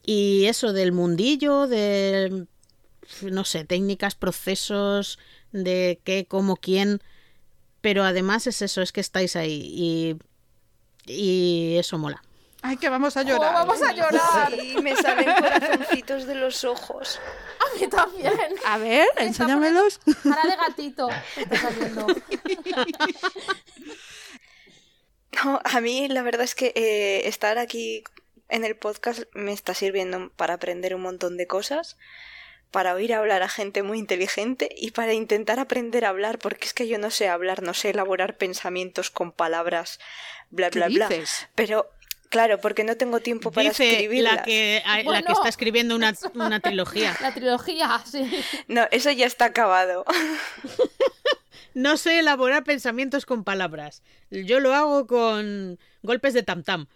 [0.07, 2.47] y eso del mundillo, de,
[3.21, 5.19] no sé, técnicas, procesos,
[5.51, 7.01] de qué, cómo, quién.
[7.81, 10.17] Pero además es eso, es que estáis ahí y,
[11.05, 12.23] y eso mola.
[12.63, 13.51] Ay, que vamos a llorar.
[13.51, 14.51] Oh, vamos a llorar.
[14.51, 17.19] Sí, me salen corazoncitos de los ojos.
[17.59, 18.33] A mí también.
[18.65, 19.99] A ver, enséñamelos.
[20.23, 21.09] Cara de gatito.
[21.35, 22.07] Está saliendo.
[25.43, 28.03] No, a mí la verdad es que eh, estar aquí
[28.49, 31.97] en el podcast me está sirviendo para aprender un montón de cosas,
[32.71, 36.73] para oír hablar a gente muy inteligente y para intentar aprender a hablar, porque es
[36.73, 39.99] que yo no sé hablar, no sé elaborar pensamientos con palabras,
[40.49, 41.09] bla, bla, bla.
[41.55, 41.89] Pero
[42.29, 44.23] Claro, porque no tengo tiempo para escribir.
[44.23, 47.15] La que, la que está escribiendo una, una trilogía.
[47.21, 48.29] La trilogía, sí.
[48.67, 50.03] No, eso ya está acabado.
[51.73, 54.03] no sé elaborar pensamientos con palabras.
[54.29, 56.87] Yo lo hago con golpes de tam tam.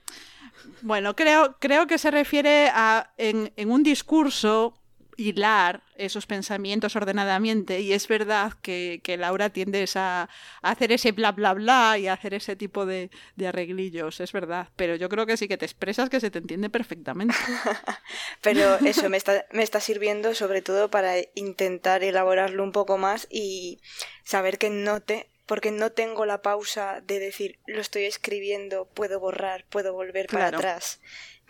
[0.82, 4.81] Bueno, creo, creo que se refiere a en, en un discurso
[5.22, 10.30] hilar esos pensamientos ordenadamente y es verdad que, que Laura tiendes a,
[10.62, 14.70] hacer ese bla bla bla y a hacer ese tipo de, de, arreglillos, es verdad,
[14.76, 17.36] pero yo creo que sí que te expresas que se te entiende perfectamente.
[18.42, 23.28] pero eso me está, me está sirviendo sobre todo para intentar elaborarlo un poco más
[23.30, 23.80] y
[24.24, 29.20] saber que no te porque no tengo la pausa de decir lo estoy escribiendo, puedo
[29.20, 31.02] borrar, puedo volver para atrás.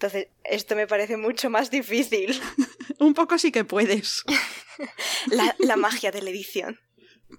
[0.01, 2.41] Entonces, esto me parece mucho más difícil.
[2.99, 4.23] Un poco sí que puedes.
[5.27, 6.79] la, la magia de la edición.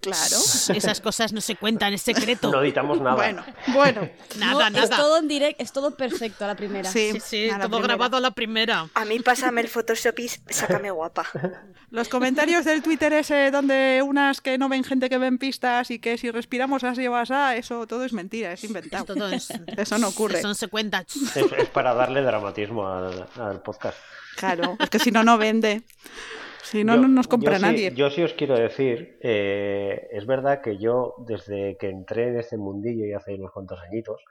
[0.00, 0.36] Claro.
[0.74, 2.50] Esas cosas no se cuentan, es secreto.
[2.50, 3.16] No editamos nada.
[3.16, 4.08] Bueno, bueno.
[4.38, 4.84] nada, nada.
[4.84, 6.90] Es todo en directo, es todo perfecto a la primera.
[6.90, 8.88] Sí, sí, todo grabado a la primera.
[8.94, 11.26] A mí pásame el Photoshop y sácame guapa.
[11.90, 15.98] Los comentarios del Twitter ese donde unas que no ven gente que ven pistas y
[15.98, 19.04] que si respiramos así o así, eso todo es mentira, es inventado.
[19.04, 20.38] Todo es, eso no ocurre.
[20.38, 21.00] Eso no se cuenta.
[21.00, 23.98] Es, para darle dramatismo al, al podcast.
[24.36, 25.82] Claro, es que si no, no vende.
[26.62, 27.92] Si no, no nos compra nadie.
[27.94, 32.56] yo sí os quiero decir, eh, es verdad que yo desde que entré en este
[32.56, 34.22] mundillo y hace unos cuantos añitos,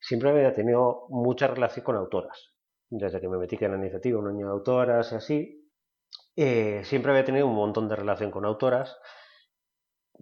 [0.00, 2.52] siempre había tenido mucha relación con autoras.
[2.88, 5.70] Desde que me metí en la iniciativa, un año de autoras y así,
[6.34, 8.96] eh, siempre había tenido un montón de relación con autoras.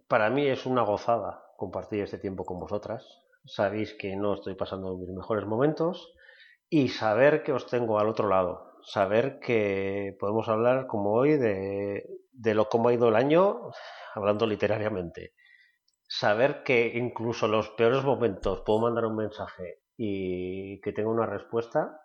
[0.09, 3.07] Para mí es una gozada compartir este tiempo con vosotras.
[3.45, 6.13] Sabéis que no estoy pasando mis mejores momentos
[6.69, 12.09] y saber que os tengo al otro lado, saber que podemos hablar como hoy de,
[12.33, 13.71] de lo cómo ha ido el año,
[14.15, 15.35] hablando literariamente.
[16.09, 21.27] Saber que incluso en los peores momentos puedo mandar un mensaje y que tenga una
[21.27, 22.01] respuesta,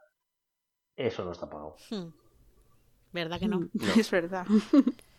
[0.95, 1.77] eso no está pago.
[1.89, 2.09] Hmm.
[3.13, 3.69] ¿Verdad que no?
[3.97, 4.45] Es verdad.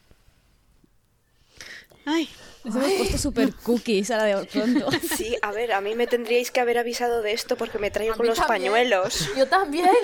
[2.06, 2.28] Ay,
[2.64, 4.88] Nos hemos puesto super cookies ahora de pronto.
[5.16, 7.92] Sí, a ver, a mí me tendríais que haber avisado de esto porque me A
[7.92, 8.72] traigo mí los también.
[8.72, 9.30] pañuelos.
[9.36, 9.88] Yo también.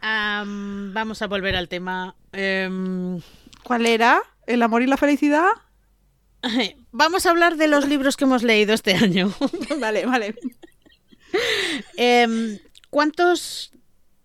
[0.00, 2.14] am, vamos a volver al tema.
[2.32, 3.20] Em,
[3.62, 4.22] ¿Cuál era?
[4.46, 5.48] ¿El amor y la felicidad?
[6.90, 9.30] vamos a hablar de los libros que hemos leído este año.
[9.78, 10.34] vale, vale.
[11.96, 13.72] Em, ¿Cuántos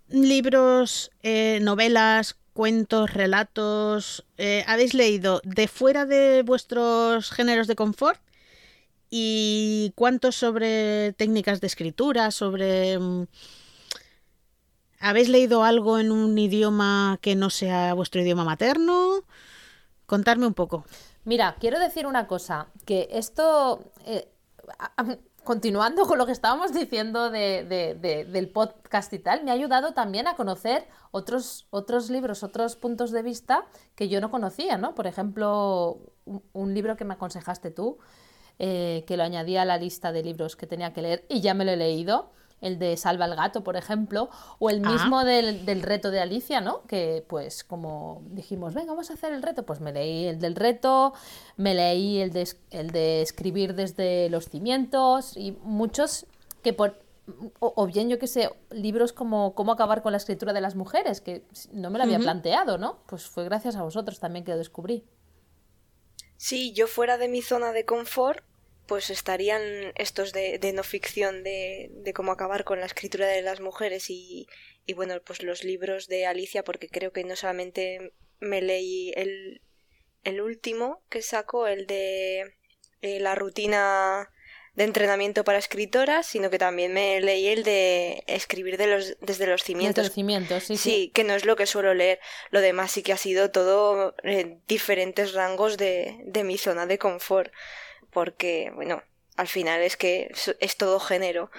[0.08, 8.20] libros, eh, novelas, cuentos, relatos eh, habéis leído de fuera de vuestros géneros de confort?
[9.10, 12.98] ¿Y cuántos sobre técnicas de escritura, sobre...
[12.98, 13.28] mm,
[15.00, 19.24] ¿Habéis leído algo en un idioma que no sea vuestro idioma materno?
[20.06, 20.86] Contadme un poco.
[21.26, 24.30] Mira, quiero decir una cosa, que esto, eh,
[25.46, 29.54] continuando con lo que estábamos diciendo de- de- de- del podcast y tal, me ha
[29.54, 34.78] ayudado también a conocer otros, otros libros, otros puntos de vista que yo no conocía,
[34.78, 34.94] ¿no?
[34.96, 37.98] Por ejemplo, un, un libro que me aconsejaste tú,
[38.60, 41.54] eh, que lo añadí a la lista de libros que tenía que leer y ya
[41.54, 44.91] me lo he leído, el de Salva el gato, por ejemplo, o el Ah.
[44.91, 46.82] mismo del, del reto de Alicia, ¿no?
[46.88, 50.56] Que pues como dijimos, venga, vamos a hacer el reto, pues me leí el del
[50.56, 51.13] reto,
[51.58, 56.26] me leí el de, el de escribir desde los cimientos y muchos
[56.63, 57.04] que por...
[57.60, 60.76] O, o bien, yo qué sé, libros como Cómo acabar con la escritura de las
[60.76, 63.00] mujeres, que no me lo había planteado, ¿no?
[63.08, 65.04] Pues fue gracias a vosotros también que lo descubrí.
[66.38, 68.44] Si yo fuera de mi zona de confort,
[68.88, 69.62] pues estarían
[69.95, 74.10] estos de, de no ficción de, de cómo acabar con la escritura de las mujeres
[74.10, 74.48] y,
[74.86, 79.62] y bueno, pues los libros de Alicia, porque creo que no solamente me leí el,
[80.24, 82.56] el último que sacó, el de
[83.02, 84.30] eh, la rutina
[84.76, 89.48] de entrenamiento para escritoras, sino que también me leí el de escribir de los, desde
[89.48, 90.89] los Desde cimientos, los cimientos, sí, sí.
[90.89, 92.19] Sí, que no es lo que suelo leer.
[92.50, 96.98] Lo demás sí que ha sido todo en diferentes rangos de, de mi zona de
[96.98, 97.54] confort.
[98.15, 99.04] Porque, bueno,
[99.36, 101.51] al final es que es, todo género.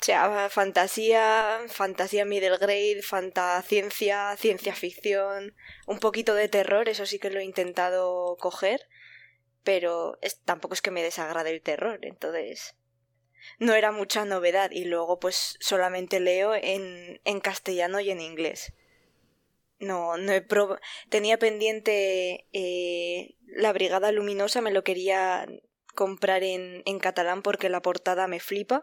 [0.00, 5.54] O sea, fantasía, fantasía middle grade, fantasciencia, ciencia ficción,
[5.86, 8.88] un poquito de terror, eso sí que lo he intentado coger,
[9.64, 12.74] pero es, tampoco es que me desagrade el terror, entonces
[13.58, 18.72] no era mucha novedad y luego pues solamente leo en, en castellano y en inglés.
[19.80, 20.78] No, no he prob-
[21.10, 25.46] tenía pendiente eh, La Brigada Luminosa, me lo quería
[25.94, 28.82] comprar en, en catalán porque la portada me flipa,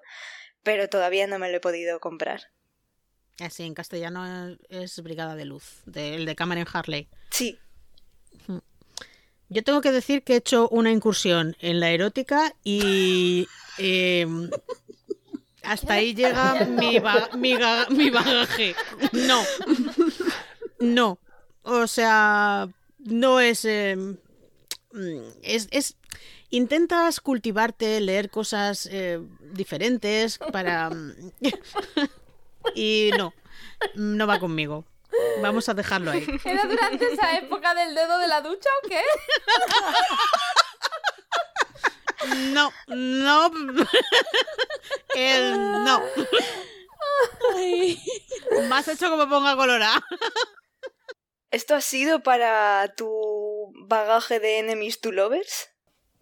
[0.63, 2.41] pero todavía no me lo he podido comprar.
[3.39, 7.07] Así, en castellano es Brigada de Luz, del de Cameron Harley.
[7.31, 7.57] Sí,
[9.49, 14.25] Yo tengo que decir que he hecho una incursión en la erótica y eh,
[15.63, 17.55] hasta ahí llega mi, ba- mi,
[17.89, 18.75] mi bagaje.
[19.11, 19.41] No,
[20.81, 21.19] no.
[21.63, 22.67] O sea,
[22.99, 23.97] no es, eh,
[25.43, 25.95] es, es...
[26.49, 29.21] Intentas cultivarte, leer cosas eh,
[29.53, 30.89] diferentes para...
[30.89, 31.13] mm,
[32.75, 33.33] y no,
[33.95, 34.83] no va conmigo.
[35.41, 36.25] Vamos a dejarlo ahí.
[36.43, 39.01] ¿Era durante esa época del dedo de la ducha o qué?
[42.53, 43.51] No, no.
[45.15, 46.01] El no.
[48.69, 50.03] Me has hecho como ponga colorada.
[51.51, 55.69] ¿Esto ha sido para tu bagaje de enemies to lovers?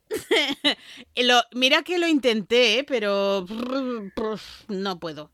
[1.15, 2.84] Lo, mira que lo intenté, ¿eh?
[2.84, 3.46] pero
[4.68, 5.32] no puedo.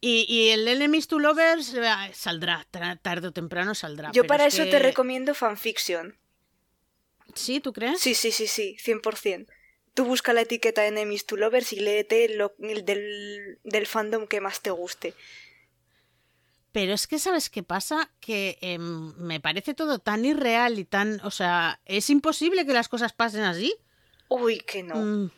[0.00, 1.82] Y, y el Enemies to Lovers eh,
[2.12, 2.66] saldrá,
[3.00, 4.10] tarde o temprano saldrá.
[4.12, 6.14] Yo para es eso te recomiendo fanfiction.
[7.34, 8.00] ¿Sí, tú crees?
[8.00, 9.46] Sí, sí, sí, sí, 100%.
[9.94, 14.42] Tú busca la etiqueta Enemies to Lovers y léete lo, el del, del fandom que
[14.42, 15.14] más te guste.
[16.74, 18.10] Pero es que, ¿sabes qué pasa?
[18.18, 21.20] Que em, me parece todo tan irreal y tan...
[21.22, 23.72] O sea, es imposible que las cosas pasen así.
[24.28, 24.96] Uy, que no.
[24.96, 25.30] Mm.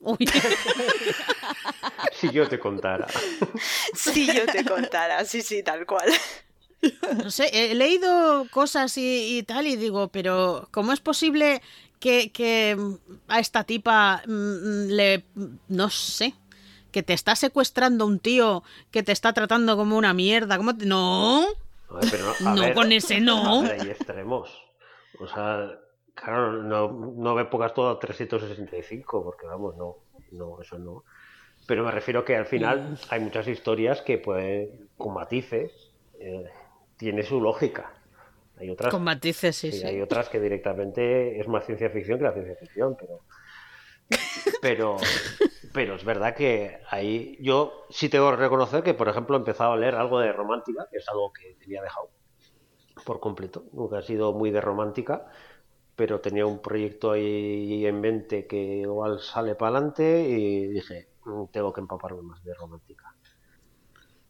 [0.00, 0.18] Uy.
[2.20, 3.06] Si yo te contara.
[3.94, 6.12] Si yo te contara, sí, sí, tal cual.
[7.16, 11.62] No sé, he leído cosas y, y tal y digo, pero ¿cómo es posible
[11.98, 12.76] que, que
[13.28, 15.24] a esta tipa mm, le...
[15.68, 16.34] no sé,
[16.94, 20.56] que te está secuestrando un tío que te está tratando como una mierda?
[20.56, 21.44] ¿Cómo te- No,
[22.08, 23.62] pero no, a no, ver, con ese no.
[23.62, 24.48] ver, hay extremos.
[25.18, 25.76] O sea,
[26.14, 29.96] claro, no, no me pongas todo a 365, porque vamos, no,
[30.30, 31.02] no, eso no.
[31.66, 32.46] Pero me refiero que al Mm.
[32.46, 35.72] final hay muchas historias que pueden, con matices,
[36.20, 36.44] eh,
[36.96, 37.92] tiene su lógica.
[38.60, 39.84] Hay otras, Con matices, sí, sí, sí.
[39.86, 43.18] hay otras que directamente es más ciencia ficción que la ciencia ficción, pero
[44.60, 44.96] pero
[45.74, 49.72] pero es verdad que ahí yo sí tengo que reconocer que por ejemplo he empezado
[49.72, 52.10] a leer algo de romántica que es algo que tenía dejado
[53.04, 53.64] por completo.
[53.72, 55.26] Nunca he sido muy de romántica,
[55.96, 61.46] pero tenía un proyecto ahí en mente que igual sale para adelante y dije, "Mm,
[61.52, 63.14] tengo que empaparme más de romántica.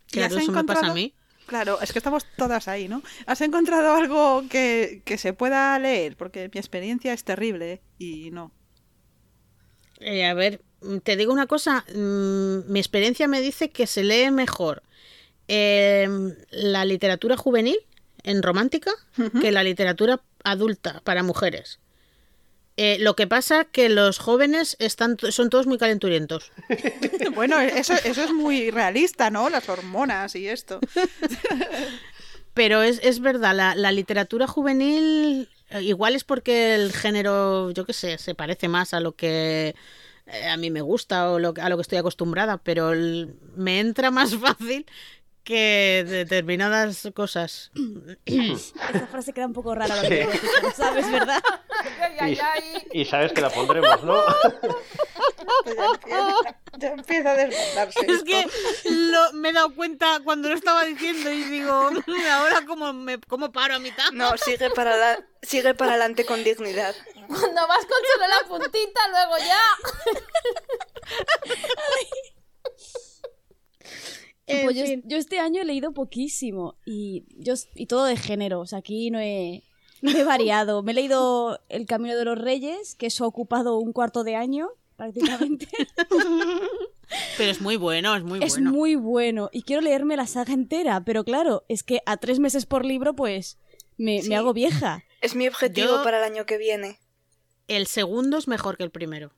[0.09, 1.15] ¿Y Claro, has eso me pasa a encontrado- mí.
[1.47, 3.03] Claro, es que estamos todas ahí, ¿no?
[3.27, 6.17] ¿Has encontrado algo que, que se pueda leer?
[6.17, 8.51] Porque mi experiencia es terrible y no.
[10.01, 10.61] Eh, a ver,
[11.03, 14.83] te digo una cosa, mm, mi experiencia me dice que se lee mejor
[15.49, 16.09] eh,
[16.51, 17.77] la literatura juvenil
[18.23, 18.91] en romántica
[19.41, 21.79] que la literatura adulta para mujeres.
[22.77, 26.51] Eh, lo que pasa que los jóvenes están son todos muy calenturientos.
[27.35, 29.49] Bueno, eso, eso es muy realista, ¿no?
[29.49, 30.79] Las hormonas y esto.
[32.55, 37.85] Pero es, es verdad, la, la literatura juvenil eh, igual es porque el género, yo
[37.85, 39.75] qué sé, se parece más a lo que
[40.27, 43.81] eh, a mí me gusta o lo, a lo que estoy acostumbrada, pero el- me
[43.81, 44.87] entra más fácil
[45.45, 47.71] que determinadas cosas.
[48.25, 50.27] Esa frase queda un poco rara, lo que
[50.63, 51.43] ¿lo sabes, ¿verdad?
[52.21, 52.39] Ay.
[52.93, 54.23] Y sabes que la pondremos, ¿no?
[55.67, 58.01] Ya, empieza, ya empieza a desmontarse.
[58.01, 58.25] Es esto.
[58.25, 58.47] que
[58.91, 61.73] lo- me he dado cuenta cuando lo estaba diciendo y digo,
[62.33, 64.11] ahora cómo, me, cómo paro a mitad.
[64.13, 66.95] No, sigue para, la- sigue para adelante con dignidad.
[67.29, 69.63] Cuando vas con solo la puntita, luego ya.
[74.47, 78.61] En Pues yo, este año he leído poquísimo y, yo, y todo de género.
[78.61, 79.63] O sea, aquí no he,
[80.03, 80.83] no he variado.
[80.83, 84.37] Me he leído El Camino de los Reyes, que eso ha ocupado un cuarto de
[84.37, 85.67] año prácticamente.
[87.37, 88.71] Pero es muy bueno, es muy es bueno.
[88.71, 92.65] muy bueno y quiero leerme la saga entera, pero claro, es que a tres meses
[92.67, 93.59] por libro pues
[93.99, 94.29] me, Sí.
[94.31, 95.05] me hago vieja.
[95.21, 96.99] Es mi objetivo Yo- para el año que viene.
[97.69, 99.33] El segundo es mejor que el primero.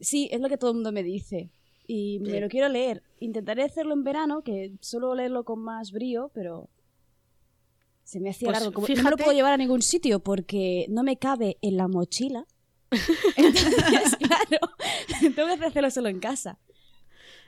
[0.00, 1.50] Sí, es lo que todo el mundo me dice.
[1.94, 2.30] Y Sí.
[2.32, 3.02] me lo quiero leer.
[3.20, 6.70] Intentaré hacerlo en verano, que suelo leerlo con más brío, pero
[8.02, 8.72] se me hacía Pues largo.
[8.72, 11.76] Como no me lo fíjate- puedo llevar a ningún sitio porque no me cabe en
[11.76, 12.46] la mochila.
[13.36, 14.58] Entonces, claro,
[15.34, 16.58] tengo que hacerlo solo en casa.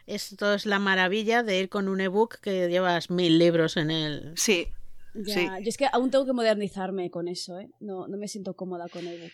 [0.07, 4.34] Esto es la maravilla de ir con un ebook que llevas mil libros en el...
[4.36, 4.66] Sí,
[5.14, 5.47] Ya, Sí.
[5.62, 7.70] Yo es que aún tengo que modernizarme con eso, ¿eh?
[7.80, 9.32] No, no me siento cómoda con ebook.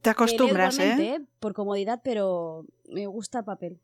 [0.00, 0.84] te acostumbras, ¿eh?
[0.84, 3.78] igualmente, Por comodidad, pero me gusta papel.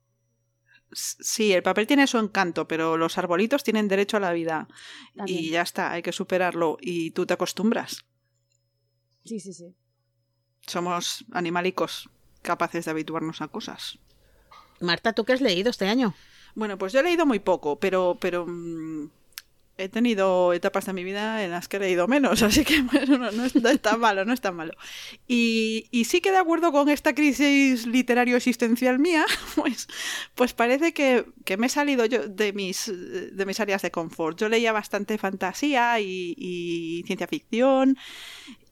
[0.94, 4.68] Sí, el papel tiene su encanto, pero los arbolitos tienen derecho a la vida.
[5.16, 5.38] También.
[5.38, 6.78] Y ya está, hay que superarlo.
[6.80, 8.04] Y tú te acostumbras.
[9.24, 9.74] Sí, sí, sí.
[10.66, 12.08] Somos animalicos
[12.42, 13.98] capaces de habituarnos a cosas.
[14.80, 16.14] Marta, ¿tú qué has leído este año?
[16.54, 19.10] Bueno, pues yo he leído muy poco, pero, pero mm,
[19.76, 23.18] he tenido etapas de mi vida en las que he leído menos, así que bueno,
[23.18, 24.74] no, no es, tan malo, no es tan malo.
[25.26, 29.88] Y, sí que de acuerdo con esta crisis literario existencial mía, pues,
[30.34, 34.38] pues parece que, que me he salido yo de mis, de mis áreas de confort.
[34.38, 37.96] Yo leía bastante fantasía y, y ciencia ficción.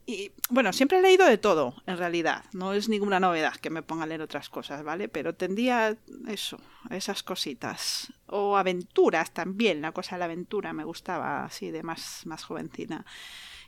[0.05, 2.45] Y bueno, siempre he leído de todo, en realidad.
[2.53, 5.09] No es ninguna novedad que me ponga a leer otras cosas, ¿vale?
[5.09, 5.97] Pero tendía
[6.27, 6.59] eso,
[6.91, 8.13] esas cositas.
[8.27, 13.07] O aventuras también, la cosa de la aventura me gustaba así de más, más jovencina.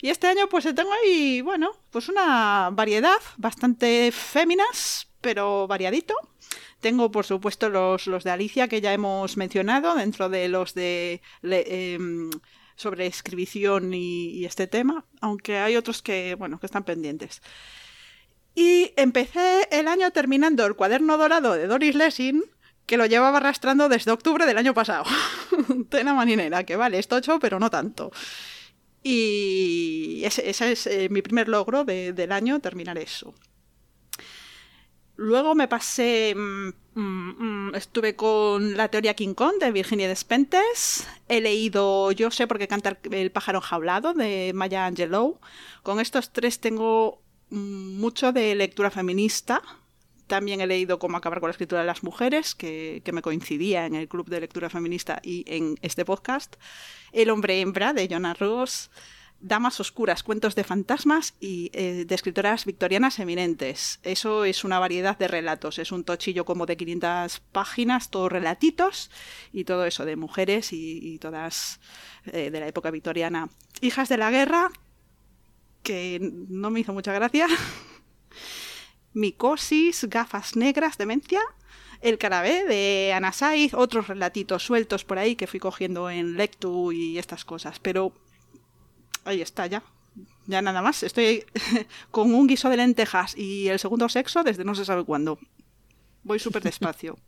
[0.00, 6.14] Y este año pues tengo ahí, bueno, pues una variedad bastante féminas, pero variadito.
[6.80, 11.22] Tengo, por supuesto, los, los de Alicia que ya hemos mencionado dentro de los de
[11.42, 12.30] em,
[12.76, 17.40] sobre escribición y, este tema, aunque hay otros que, bueno, que están pendientes.
[18.54, 22.42] Y empecé el año terminando el cuaderno dorado de Doris Lessing,
[22.86, 25.04] que lo llevaba arrastrando desde octubre del año pasado.
[25.88, 28.12] Tena maninera, que vale, es tocho, pero no tanto.
[29.02, 33.34] Y ese, ese es eh, mi primer logro de- del año, terminar eso.
[35.16, 41.06] Luego me pasé, mm, mm, mm, estuve con la teoría King Kong de Virginia Despentes.
[41.28, 45.38] He leído Yo sé por qué canta el, pájaro enjaulado de Maya Angelou.
[45.84, 49.62] Con estos tres tengo mucho de lectura feminista.
[50.26, 53.86] También he leído Cómo acabar con la escritura de las mujeres, que, que me coincidía
[53.86, 56.56] en el club de lectura feminista y en este podcast.
[57.12, 58.90] El hombre hembra de Jonah Ross.
[59.44, 64.00] Damas Oscuras, cuentos de fantasmas y eh, de escritoras victorianas eminentes.
[64.02, 65.78] Eso es una variedad de relatos.
[65.78, 69.10] Es un tochillo como de 500 páginas, todos relatitos
[69.52, 71.78] y todo eso de mujeres y, todas
[72.24, 73.50] eh, de la época victoriana.
[73.82, 74.70] Hijas de la guerra,
[75.82, 77.46] que no me hizo mucha gracia.
[79.12, 81.42] Micosis, gafas negras, demencia.
[82.00, 86.92] El carabé de Ana Saiz, otros relatitos sueltos por ahí que fui cogiendo en Lectu
[86.92, 87.78] y estas cosas.
[87.78, 88.14] Pero
[89.24, 89.82] ahí está ya.
[90.46, 91.02] Ya nada más.
[91.02, 91.44] Estoy
[92.10, 95.38] con un guiso de lentejas y el segundo sexo desde no se sabe cuándo.
[96.22, 97.16] Voy súper despacio.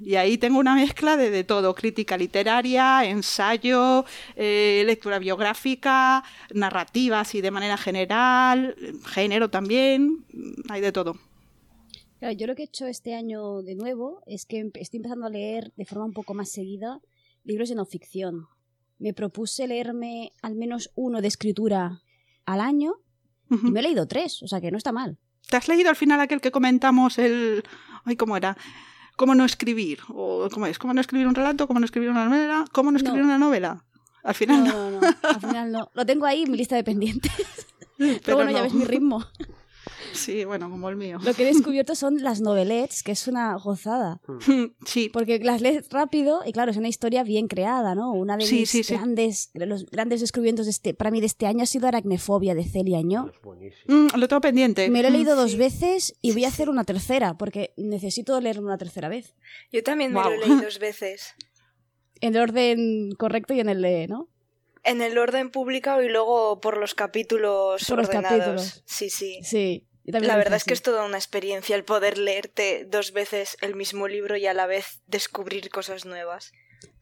[0.00, 4.04] Y ahí tengo una mezcla de, de todo, crítica literaria, ensayo,
[4.36, 6.22] eh, lectura biográfica,
[6.54, 10.24] narrativas y de manera general, género también,
[10.68, 11.16] hay de todo.
[12.20, 15.30] Claro, yo lo que he hecho este año de nuevo es que estoy empezando a
[15.30, 17.00] leer de forma un poco más seguida
[17.44, 18.46] libros de no ficción.
[19.02, 22.02] Me propuse leerme al menos uno de escritura
[22.46, 22.92] al año
[23.50, 25.18] y me he leído tres, o sea que no está mal.
[25.50, 27.64] ¿Te has leído al final aquel que comentamos el...
[28.04, 28.56] Ay, ¿cómo era?
[29.16, 29.98] ¿Cómo no escribir?
[30.08, 30.78] ¿O cómo es?
[30.78, 31.66] ¿Cómo no escribir un relato?
[31.66, 32.64] ¿Cómo no escribir una novela?
[32.72, 33.26] ¿Cómo no escribir No.
[33.26, 33.84] una novela?
[34.22, 34.72] Al final no.
[34.72, 35.90] No, no, no, al final no.
[35.94, 37.32] Lo tengo ahí en mi lista de pendientes.
[37.98, 39.24] Pero, Pero bueno, ya ves mi ritmo.
[40.12, 41.18] Sí, bueno, como el mío.
[41.22, 44.20] Lo que he descubierto son las novelets, que es una gozada.
[44.86, 48.12] Sí, Porque las lees rápido y claro, es una historia bien creada, ¿no?
[48.12, 48.94] Una de Sí, mis sí, sí.
[48.94, 52.54] grandes, de los grandes descubrimientos de este, para mí de este año ha sido Aracnefobia
[52.54, 53.30] de Celia Añó.
[53.34, 53.84] Es buenísimo.
[53.86, 54.88] Mm, lo tengo pendiente.
[54.90, 55.56] Me lo he Mm, leído dos sí.
[55.56, 59.34] veces y voy a hacer una tercera, porque necesito leerlo una tercera vez.
[59.72, 60.32] Yo también me Guau.
[60.32, 61.34] lo leí dos veces.
[62.20, 64.28] En el orden correcto y en el de, ¿no?
[64.84, 68.38] En el orden publicado y luego por los capítulos Por los ordenados.
[68.38, 68.82] capítulos.
[68.84, 69.38] Sí, sí.
[69.44, 69.86] Sí.
[70.04, 74.08] La verdad es que es toda una experiencia el poder leerte dos veces el mismo
[74.08, 76.52] libro y a la vez descubrir cosas nuevas.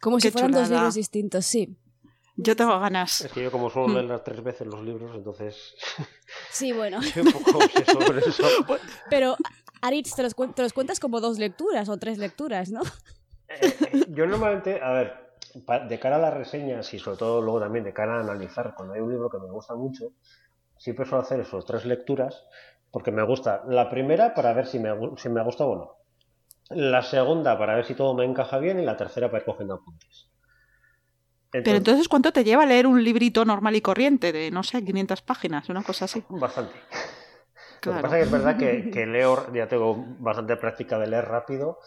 [0.01, 1.77] Como si Qué fueran dos libros distintos, sí.
[2.37, 3.23] Yo tengo ganas.
[3.23, 3.95] Es que yo como suelo Mm.
[3.95, 5.75] leer las tres veces los libros, entonces
[6.51, 7.01] Sí, bueno.
[7.03, 8.49] soy un poco obseso por eso.
[9.09, 9.37] Pero,
[9.83, 12.83] Aritz, te los, te los cuentas como dos lecturas o tres lecturas, ¿no?
[13.49, 15.31] Eh, eh, yo normalmente, a ver,
[15.89, 18.95] de cara a las reseñas y sobre todo luego también de cara a analizar cuando
[18.95, 20.13] hay un libro que me gusta mucho,
[20.79, 22.45] siempre suelo hacer esos tres lecturas
[22.91, 25.97] porque me gusta la primera para ver si me, si me ha gustado o no.
[26.71, 29.75] La segunda para ver si todo me encaja bien y la tercera para ir cogiendo
[29.75, 30.29] apuntes.
[31.51, 35.21] Pero entonces, ¿cuánto te lleva leer un librito normal y corriente de, no sé, 500
[35.23, 36.23] páginas, una cosa así?
[36.29, 36.75] Bastante.
[36.75, 37.97] Lo Claro.
[37.99, 41.25] que pasa es que es verdad que, que leo, ya tengo bastante práctica de leer
[41.25, 41.79] rápido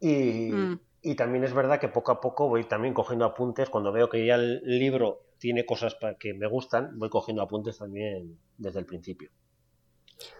[0.00, 0.78] y, Mm.
[1.02, 3.68] y también es verdad que poco a poco voy también cogiendo apuntes.
[3.70, 8.38] Cuando veo que ya el libro tiene cosas que me gustan, voy cogiendo apuntes también
[8.56, 9.30] desde el principio.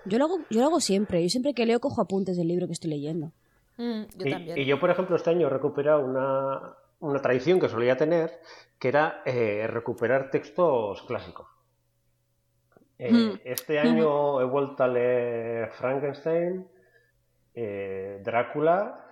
[0.05, 1.23] Yo lo hago, yo lo hago siempre.
[1.23, 3.33] Yo siempre que leo cojo apuntes del libro que estoy leyendo.
[3.77, 4.59] Mm, yo y, también.
[4.59, 8.41] y yo, por ejemplo, este año he recuperado una, una tradición que solía tener,
[8.79, 11.47] que era eh, recuperar textos clásicos.
[12.99, 13.41] Eh, Mm.
[13.45, 16.67] Este año he vuelto a leer Frankenstein,
[17.55, 19.07] eh, Drácula,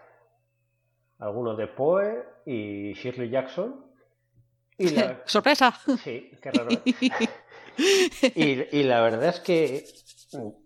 [1.20, 3.86] algunos de Poe y Shirley Jackson.
[4.76, 5.22] Y la...
[5.26, 5.72] ¡Sorpresa!
[6.02, 6.70] Sí, qué raro.
[8.34, 9.84] Y, y la verdad es que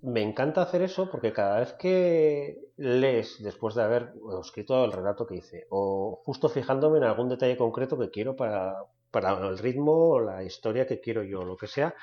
[0.02, 5.26] me encanta hacer eso porque cada vez que lees, después de haber escrito el relato
[5.26, 8.74] que hice, o justo fijándome en algún detalle concreto que quiero para,
[9.10, 11.94] para el ritmo o la historia que quiero yo, lo que sea,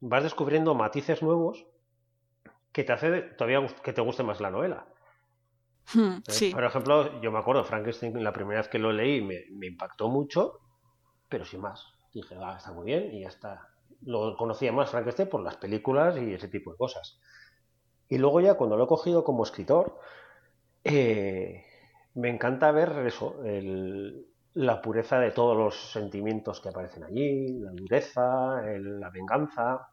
[0.00, 1.66] vas descubriendo matices nuevos
[2.72, 4.86] que te hace todavía que te guste más la novela.
[5.94, 6.22] Mm, ¿eh?
[6.28, 6.50] Sí.
[6.52, 10.08] Por ejemplo, yo me acuerdo, Frankenstein, la primera vez que lo leí me, me impactó
[10.08, 10.60] mucho,
[11.28, 11.86] pero sin más.
[12.12, 13.68] Dije, va, está muy bien y ya está.
[14.06, 17.20] Lo conocía más Frankenstein por las películas y ese tipo de cosas.
[18.08, 19.98] Y luego ya cuando lo he cogido como escritor,
[20.84, 21.64] eh,
[22.14, 27.72] me encanta ver eso, el- la pureza de todos los sentimientos que aparecen allí, la
[27.72, 29.88] dureza, el- la venganza.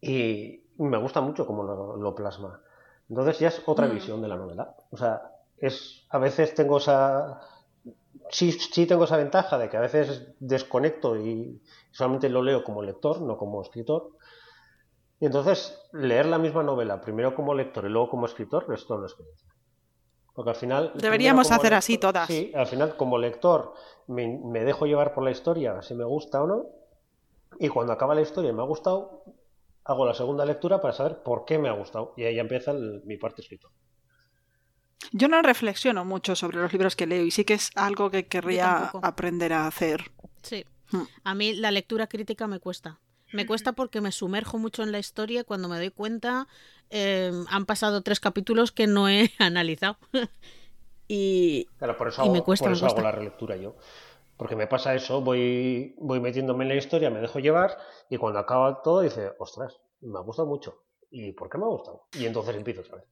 [0.00, 2.62] Y me gusta mucho cómo lo, lo plasma.
[3.08, 3.94] Entonces ya es otra Mm.
[3.94, 4.74] visión de la novela.
[4.90, 5.20] O sea,
[5.58, 7.40] es a veces tengo esa
[8.30, 11.62] sí, sí tengo esa ventaja de que a veces desconecto y
[11.92, 14.10] solamente lo leo como lector, no como escritor.
[15.18, 19.00] Y entonces leer la misma novela, primero como lector y luego como escritor, es toda
[19.00, 19.48] una experiencia.
[20.34, 20.92] Porque al final...
[20.94, 22.26] Deberíamos hacer así todas.
[22.26, 23.74] Sí, al final como lector
[24.06, 26.66] me, me dejo llevar por la historia, si me gusta o no.
[27.58, 29.24] Y cuando acaba la historia y me ha gustado,
[29.84, 32.14] hago la segunda lectura para saber por qué me ha gustado.
[32.16, 33.70] Y ahí empieza el- mi parte escritor.
[35.12, 38.26] Yo no reflexiono mucho sobre los libros que leo y sí que es algo que
[38.26, 40.10] querría aprender a hacer.
[40.42, 40.64] Sí.
[40.92, 41.02] Mm.
[41.24, 43.00] A mí la lectura crítica me cuesta.
[43.32, 45.44] Me cuesta porque me sumerjo mucho en la historia.
[45.44, 46.48] Cuando me doy cuenta,
[46.90, 49.98] eh, han pasado tres capítulos que no he analizado.
[51.08, 53.76] y Claro, por eso Y hago, me cuesta, por me eso hago la relectura yo.
[54.36, 57.76] Porque me pasa eso, voy, voy metiéndome en la historia, me dejo llevar
[58.08, 60.82] y cuando acaba todo dice, ostras, me ha gustado mucho.
[61.10, 62.06] ¿Y por qué me ha gustado?
[62.12, 63.06] Y entonces empiezo otra vez.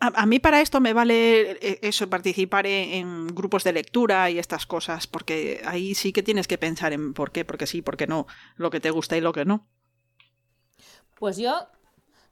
[0.00, 4.66] A, mí para esto me vale eh, eso, participar en, grupos de lectura y estas
[4.66, 8.06] cosas, porque ahí sí que tienes que pensar en por qué, porque sí, por qué
[8.06, 8.26] no,
[8.56, 9.66] lo que te gusta y lo que no.
[11.18, 11.52] Pues yo,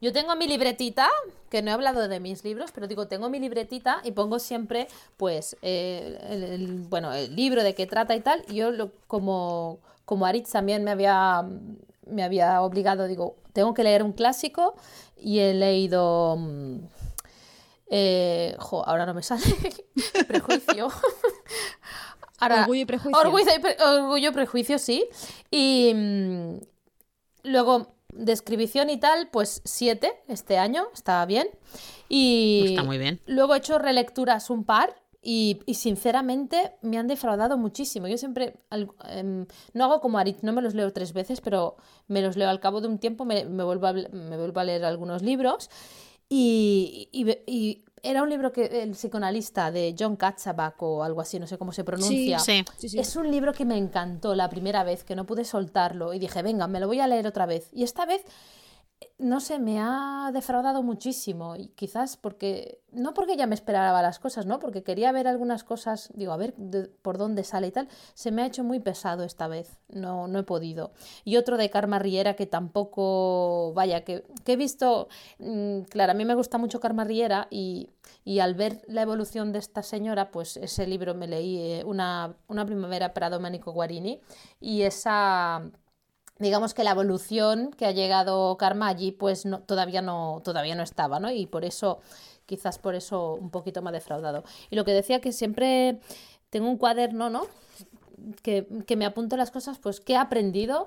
[0.00, 1.08] yo tengo mi libretita,
[1.50, 4.88] que no he hablado de mis libros, pero digo, tengo mi libretita y pongo siempre,
[5.16, 8.44] pues, eh, el, el- bueno, el libro de qué trata y tal.
[8.48, 11.44] Y yo, lo, como, como Aritz también me había,
[12.06, 14.74] me había obligado, digo, tengo que leer un clásico
[15.16, 16.78] y he leído mm,
[17.88, 19.42] Eh, jo, ahora no me sale.
[20.28, 20.88] Prejuicio.
[22.38, 23.18] Ahora, Orgullo y prejuicio.
[23.18, 25.06] Orgullo y, pre- orgullo y prejuicio, sí.
[25.50, 26.56] Y mm,
[27.44, 31.48] luego, descripción y tal, pues siete este año, está bien.
[32.10, 33.20] Y Está muy bien.
[33.26, 38.06] luego he hecho relecturas un par y, y sinceramente me han defraudado muchísimo.
[38.06, 41.76] Yo siempre al- em, no hago como Arit, no me los leo tres veces, pero
[42.06, 44.64] me los leo al cabo de un tiempo, me, me vuelvo, a, me vuelvo a
[44.64, 45.70] leer algunos libros.
[46.28, 51.38] Y, y- y era un libro que el psicoanalista de John Katzabak o algo así,
[51.40, 52.38] no sé cómo se pronuncia.
[52.38, 52.64] Sí.
[52.78, 52.98] Sí, sí.
[52.98, 56.42] Es un libro que me encantó la primera vez, que no pude soltarlo y dije,
[56.42, 57.68] venga, me lo voy a leer otra vez.
[57.72, 58.22] Y esta vez,
[59.18, 61.56] no sé, me ha defraudado muchísimo.
[61.56, 64.58] Y quizás porque, no porque ya me esperaba las cosas, ¿no?
[64.58, 67.88] Porque quería ver algunas cosas, digo, a ver de- por dónde sale y tal.
[68.14, 70.92] Se me ha hecho muy pesado esta vez, no, no he podido.
[71.24, 76.14] Y otro de Karma Riera que tampoco, vaya, que, que he visto, mm, claro, a
[76.14, 77.90] mí me gusta mucho Karma Riera y,
[78.24, 82.36] y al ver la evolución de esta señora, pues ese libro me leí, eh, una,
[82.48, 84.20] una primavera para Domenico Guarini,
[84.60, 85.70] y esa
[86.38, 90.82] digamos que la evolución que ha llegado Karma allí pues no, todavía no todavía no
[90.82, 92.00] estaba no y por eso
[92.46, 94.44] quizás por eso un poquito ha defraudado.
[94.70, 96.00] Y lo que decía que siempre
[96.50, 97.46] tengo un cuaderno no
[98.42, 100.86] que, que me apunto las cosas pues qué he aprendido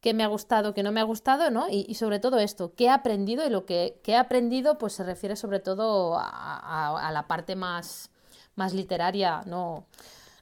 [0.00, 2.84] qué me ha gustado qué no me ha gustado no y, sobre todo esto qué
[2.84, 7.26] he aprendido y lo que, he aprendido pues se refiere sobre todo a- a la
[7.26, 8.10] parte más
[8.56, 9.84] más literaria no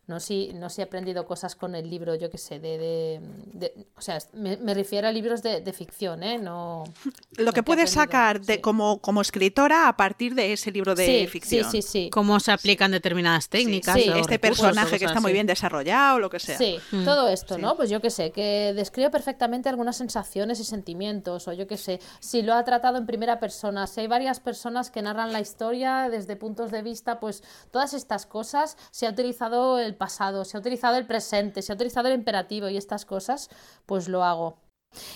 [0.08, 3.20] no si, no si he aprendido cosas con el libro, yo qué sé, de, de-
[3.52, 6.38] de- o sea, me, me refiero a libros de, de ficción, ¿eh?
[6.38, 6.82] No...
[7.36, 8.60] Lo no que puedes sacar de, sí.
[8.60, 11.70] como, como escritora a partir de ese libro de sí, ficción.
[11.70, 12.10] Sí, sí, sí.
[12.10, 13.94] Cómo se aplican determinadas técnicas.
[13.94, 16.58] sí, o Este recursos, personaje que está muy bien desarrollado, lo que sea.
[16.58, 17.04] Sí, Mm.
[17.04, 17.60] todo esto, Sí.
[17.62, 17.76] ¿no?
[17.76, 22.00] Pues yo qué sé, que describe perfectamente algunas sensaciones y sentimientos, o yo qué sé,
[22.20, 26.08] si lo ha tratado en primera persona, si hay varias personas que narran la historia
[26.10, 30.60] desde puntos de vista, pues todas estas cosas, se ha utilizado el pasado, se ha
[30.60, 33.50] utilizado el presente, se ha utilizado el imperativo y estas cosas,
[33.84, 34.58] pues lo hago.